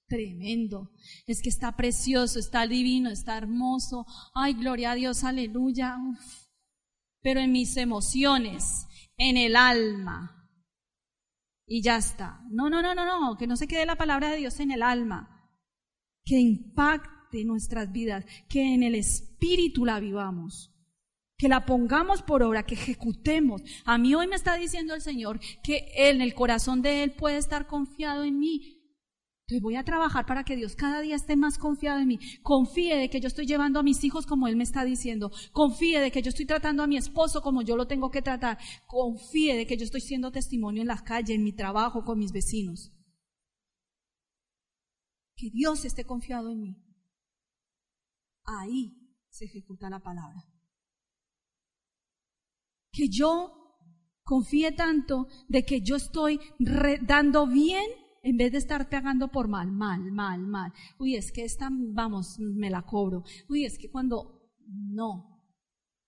[0.08, 0.90] Tremendo.
[1.26, 4.04] Es que está precioso, está divino, está hermoso.
[4.34, 5.96] Ay, gloria a Dios, aleluya.
[7.22, 8.86] Pero en mis emociones,
[9.16, 10.48] en el alma.
[11.66, 12.40] Y ya está.
[12.50, 14.82] No, no, no, no, no, que no se quede la palabra de Dios en el
[14.82, 15.50] alma.
[16.24, 20.72] Que impacte nuestras vidas, que en el espíritu la vivamos
[21.42, 23.62] que la pongamos por obra, que ejecutemos.
[23.84, 27.36] A mí hoy me está diciendo el Señor que en el corazón de Él puede
[27.36, 28.81] estar confiado en mí.
[29.52, 32.18] Entonces voy a trabajar para que Dios cada día esté más confiado en mí.
[32.42, 35.30] Confíe de que yo estoy llevando a mis hijos como Él me está diciendo.
[35.52, 38.58] Confíe de que yo estoy tratando a mi esposo como yo lo tengo que tratar.
[38.86, 42.32] Confíe de que yo estoy siendo testimonio en la calle, en mi trabajo, con mis
[42.32, 42.92] vecinos.
[45.36, 46.76] Que Dios esté confiado en mí.
[48.44, 48.96] Ahí
[49.28, 50.48] se ejecuta la palabra
[52.90, 53.78] que yo
[54.22, 56.38] confíe tanto de que yo estoy
[57.06, 60.72] dando bien en vez de estar pagando por mal, mal, mal, mal.
[60.98, 63.24] Uy, es que esta, vamos, me la cobro.
[63.48, 65.28] Uy, es que cuando, no.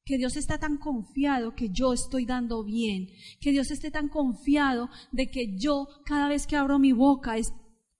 [0.05, 3.09] Que Dios está tan confiado que yo estoy dando bien.
[3.41, 7.53] Que Dios esté tan confiado de que yo cada vez que abro mi boca es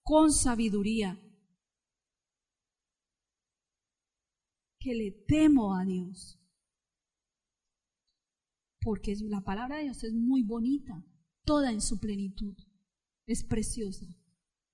[0.03, 1.19] con sabiduría.
[4.79, 6.39] Que le temo a Dios
[8.85, 11.03] porque la palabra de Dios es muy bonita,
[11.43, 12.55] toda en su plenitud,
[13.25, 14.05] es preciosa,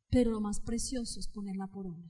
[0.09, 2.09] pero lo más precioso es ponerla por obra.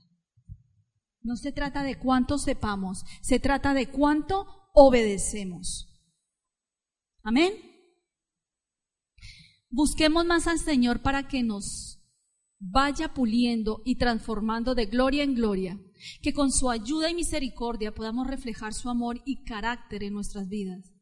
[1.20, 5.88] No se trata de cuánto sepamos, se trata de cuánto obedecemos.
[7.22, 7.52] Amén.
[9.70, 12.00] Busquemos más al Señor para que nos
[12.58, 15.80] vaya puliendo y transformando de gloria en gloria,
[16.20, 20.92] que con su ayuda y misericordia podamos reflejar su amor y carácter en nuestras vidas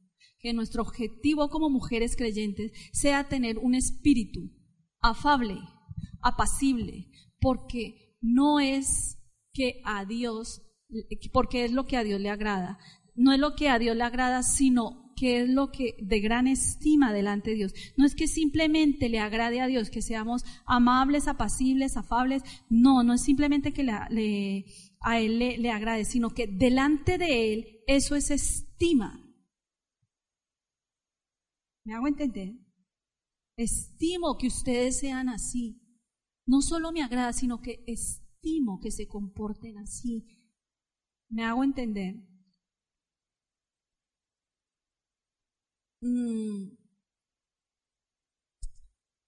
[0.41, 4.51] que nuestro objetivo como mujeres creyentes sea tener un espíritu
[5.01, 5.59] afable,
[6.23, 7.09] apacible,
[7.41, 9.19] porque no es
[9.53, 10.63] que a Dios,
[11.33, 12.79] porque es lo que a Dios le agrada,
[13.15, 16.47] no es lo que a Dios le agrada, sino que es lo que de gran
[16.47, 17.75] estima delante de Dios.
[17.99, 23.13] No es que simplemente le agrade a Dios que seamos amables, apacibles, afables, no, no
[23.13, 28.31] es simplemente que a Él le, le agrade, sino que delante de Él eso es
[28.31, 29.23] estima.
[31.85, 32.55] ¿Me hago entender?
[33.61, 35.79] Estimo que ustedes sean así.
[36.47, 40.25] No solo me agrada, sino que estimo que se comporten así.
[41.29, 42.17] ¿Me hago entender?
[46.01, 46.71] Mm.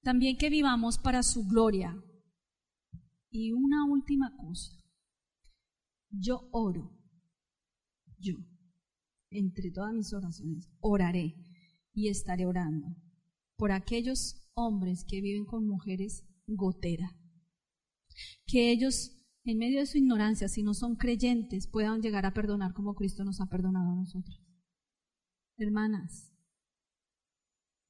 [0.01, 2.03] También que vivamos para su gloria.
[3.29, 4.73] Y una última cosa.
[6.09, 6.91] Yo oro.
[8.17, 8.37] Yo.
[9.29, 11.35] Entre todas mis oraciones, oraré
[11.93, 12.97] y estaré orando
[13.57, 17.17] por aquellos hombres que viven con mujeres gotera.
[18.47, 19.13] Que ellos,
[19.45, 23.25] en medio de su ignorancia, si no son creyentes, puedan llegar a perdonar como Cristo
[23.25, 24.41] nos ha perdonado a nosotros.
[25.57, 26.33] Hermanas,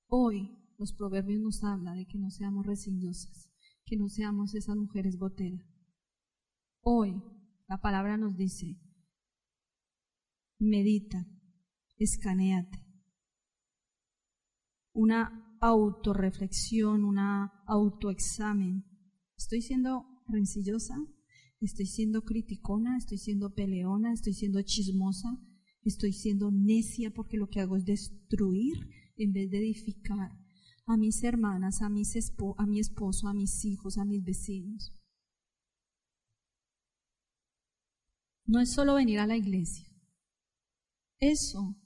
[0.08, 3.50] hoy los proverbios nos hablan de que no seamos resignosas,
[3.84, 5.64] que no seamos esas mujeres goteras.
[6.80, 7.22] Hoy
[7.68, 8.80] la palabra nos dice,
[10.58, 11.26] medita,
[11.96, 12.84] escaneate,
[14.92, 18.84] una autorreflexión, una autoexamen.
[19.36, 20.96] ¿Estoy siendo rencillosa?
[21.60, 25.38] Estoy siendo criticona, estoy siendo peleona, estoy siendo chismosa,
[25.84, 30.32] estoy siendo necia porque lo que hago es destruir en vez de edificar
[30.86, 32.14] a mis hermanas, a, mis
[32.58, 34.92] a mi esposo, a mis hijos, a mis vecinos.
[38.44, 39.86] No es solo venir a la iglesia.
[41.20, 41.76] Eso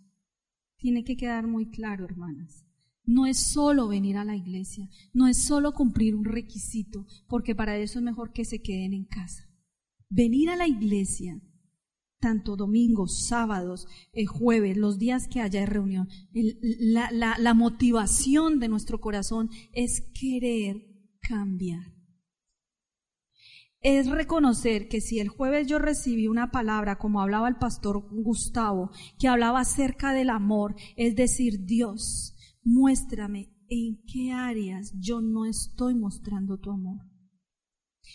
[0.79, 2.66] tiene que quedar muy claro, hermanas.
[3.07, 7.79] No es solo venir a la iglesia, no es solo cumplir un requisito, porque para
[7.79, 9.49] eso es mejor que se queden en casa.
[10.11, 11.41] Venir a la iglesia,
[12.21, 19.01] tanto domingos, sábados, eh, jueves, los días que haya reunión, la, la motivación de nuestro
[19.01, 20.85] corazón es querer
[21.21, 21.97] cambiar
[23.87, 28.91] es reconocer que si el jueves yo recibí una palabra, como hablaba el pastor Gustavo,
[29.17, 32.36] que hablaba acerca del amor, es decir, Dios,
[32.67, 37.01] muéstrame en qué áreas yo no estoy mostrando tu amor.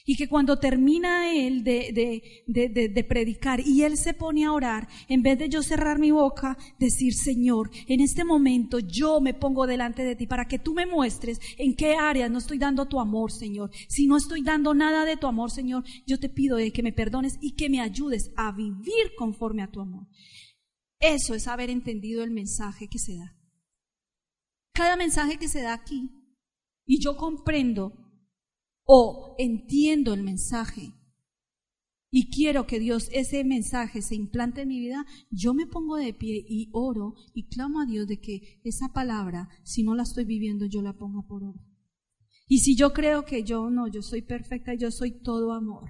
[0.05, 5.21] Y que cuando termina él de, de, predicar y él se pone a orar, en
[5.21, 10.03] vez de yo cerrar mi boca, decir, Señor, en este momento yo me pongo delante
[10.03, 13.33] de ti para que tú me muestres en qué áreas no estoy dando tu amor,
[13.33, 13.69] Señor.
[13.89, 16.93] Si no estoy dando nada de tu amor, Señor, yo te pido de que me
[16.93, 20.07] perdones y que me ayudes a vivir conforme a tu amor.
[20.99, 23.40] Eso es haber entendido el mensaje que se da.
[24.81, 26.09] Cada mensaje que se da aquí,
[26.87, 27.93] y yo comprendo
[28.83, 30.91] o entiendo el mensaje
[32.09, 36.15] y quiero que Dios ese mensaje se implante en mi vida, yo me pongo de
[36.15, 40.25] pie y oro y clamo a Dios de que esa palabra, si no la estoy
[40.25, 41.63] viviendo, yo la ponga por obra.
[42.47, 45.89] Y si yo creo que yo no, yo soy perfecta, yo soy todo amor,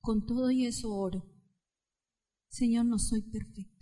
[0.00, 1.22] con todo y eso oro.
[2.48, 3.77] Señor, no soy perfecta.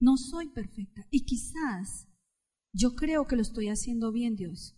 [0.00, 1.06] No soy perfecta.
[1.10, 2.08] Y quizás
[2.72, 4.76] yo creo que lo estoy haciendo bien, Dios.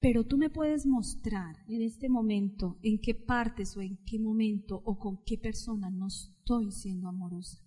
[0.00, 4.82] Pero tú me puedes mostrar en este momento en qué partes o en qué momento
[4.84, 7.58] o con qué persona no estoy siendo amorosa.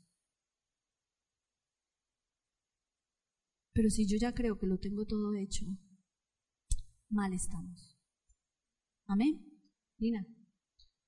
[3.74, 5.66] Pero si yo ya creo que lo tengo todo hecho,
[7.10, 7.98] mal estamos.
[9.08, 9.46] Amén.
[9.98, 10.28] Lina.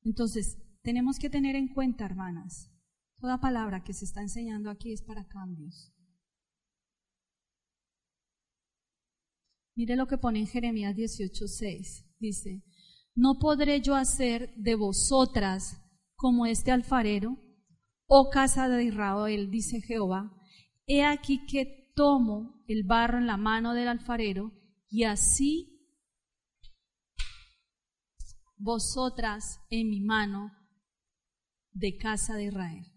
[0.03, 2.70] Entonces, tenemos que tener en cuenta, hermanas,
[3.21, 5.93] toda palabra que se está enseñando aquí es para cambios.
[9.75, 12.03] Mire lo que pone en Jeremías 18:6.
[12.19, 12.63] Dice,
[13.15, 15.81] ¿no podré yo hacer de vosotras
[16.15, 17.37] como este alfarero?
[18.07, 20.35] Oh casa de Israel, dice Jehová,
[20.85, 24.51] he aquí que tomo el barro en la mano del alfarero
[24.89, 25.67] y así
[28.57, 30.51] vosotras en mi mano
[31.71, 32.91] de casa de Israel.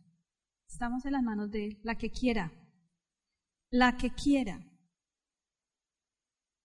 [0.74, 2.50] Estamos en las manos de la que quiera,
[3.70, 4.58] la que quiera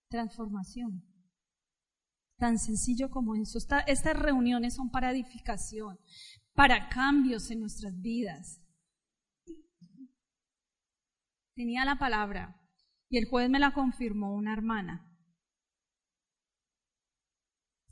[0.08, 1.04] transformación.
[2.36, 3.58] Tan sencillo como eso.
[3.86, 5.96] estas reuniones son para edificación,
[6.54, 8.60] para cambios en nuestras vidas.
[11.54, 12.60] Tenía la palabra
[13.10, 15.08] y el jueves me la confirmó una hermana.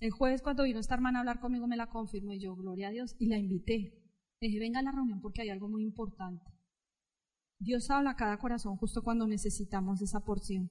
[0.01, 2.89] El jueves cuando vino esta hermana a hablar conmigo me la confirmó y yo, gloria
[2.89, 4.08] a Dios, y la invité.
[4.41, 6.45] Le dije, venga a la reunión porque hay algo muy importante.
[7.59, 10.71] Dios habla a cada corazón justo cuando necesitamos esa porción.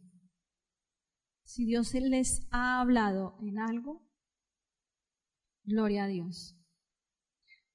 [1.44, 4.06] Si Dios les ha hablado en algo,
[5.64, 6.56] gloria a Dios.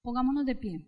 [0.02, 0.86] Pongámonos de pie.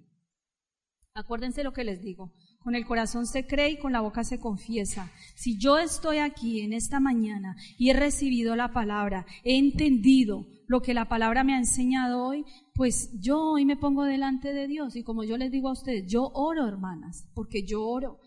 [1.14, 2.34] Acuérdense lo que les digo.
[2.64, 5.12] Con el corazón se cree y con la boca se confiesa.
[5.36, 10.80] Si yo estoy aquí en esta mañana y he recibido la palabra, he entendido lo
[10.80, 14.96] que la palabra me ha enseñado hoy, pues yo hoy me pongo delante de Dios.
[14.96, 18.18] Y como yo les digo a ustedes, yo oro, hermanas, porque yo oro.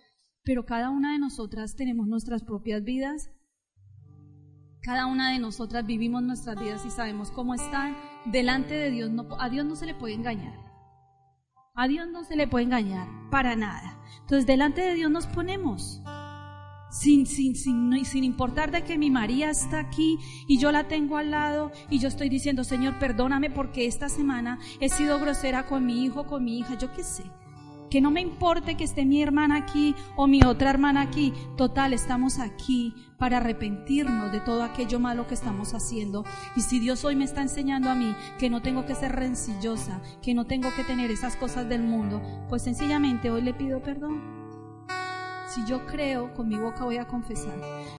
[0.43, 3.31] Pero cada una de nosotras tenemos nuestras propias vidas
[4.87, 9.11] cada una de nosotras vivimos nuestras vidas y sabemos cómo están delante de Dios.
[9.11, 10.66] No, a Dios no se le puede engañar.
[11.79, 13.99] A Dios no se le puede engañar para nada.
[14.21, 16.01] Entonces delante de Dios nos ponemos.
[16.89, 20.17] Sin, sin, sin, sin importar de que mi María está aquí
[20.47, 24.57] y yo la tengo al lado y yo estoy diciendo, Señor, perdóname porque esta semana
[24.79, 27.25] he sido grosera con mi hijo, con mi hija, yo qué sé.
[27.89, 31.33] Que no me importe que esté mi hermana aquí o mi otra hermana aquí.
[31.55, 36.25] Total, estamos aquí para arrepentirnos de todo aquello malo que estamos haciendo.
[36.55, 40.01] Y si Dios hoy me está enseñando a mí que no tengo que ser rencillosa,
[40.21, 44.37] que no tengo que tener esas cosas del mundo, pues sencillamente hoy le pido perdón.
[45.47, 47.57] Si yo creo, con mi boca voy a confesar.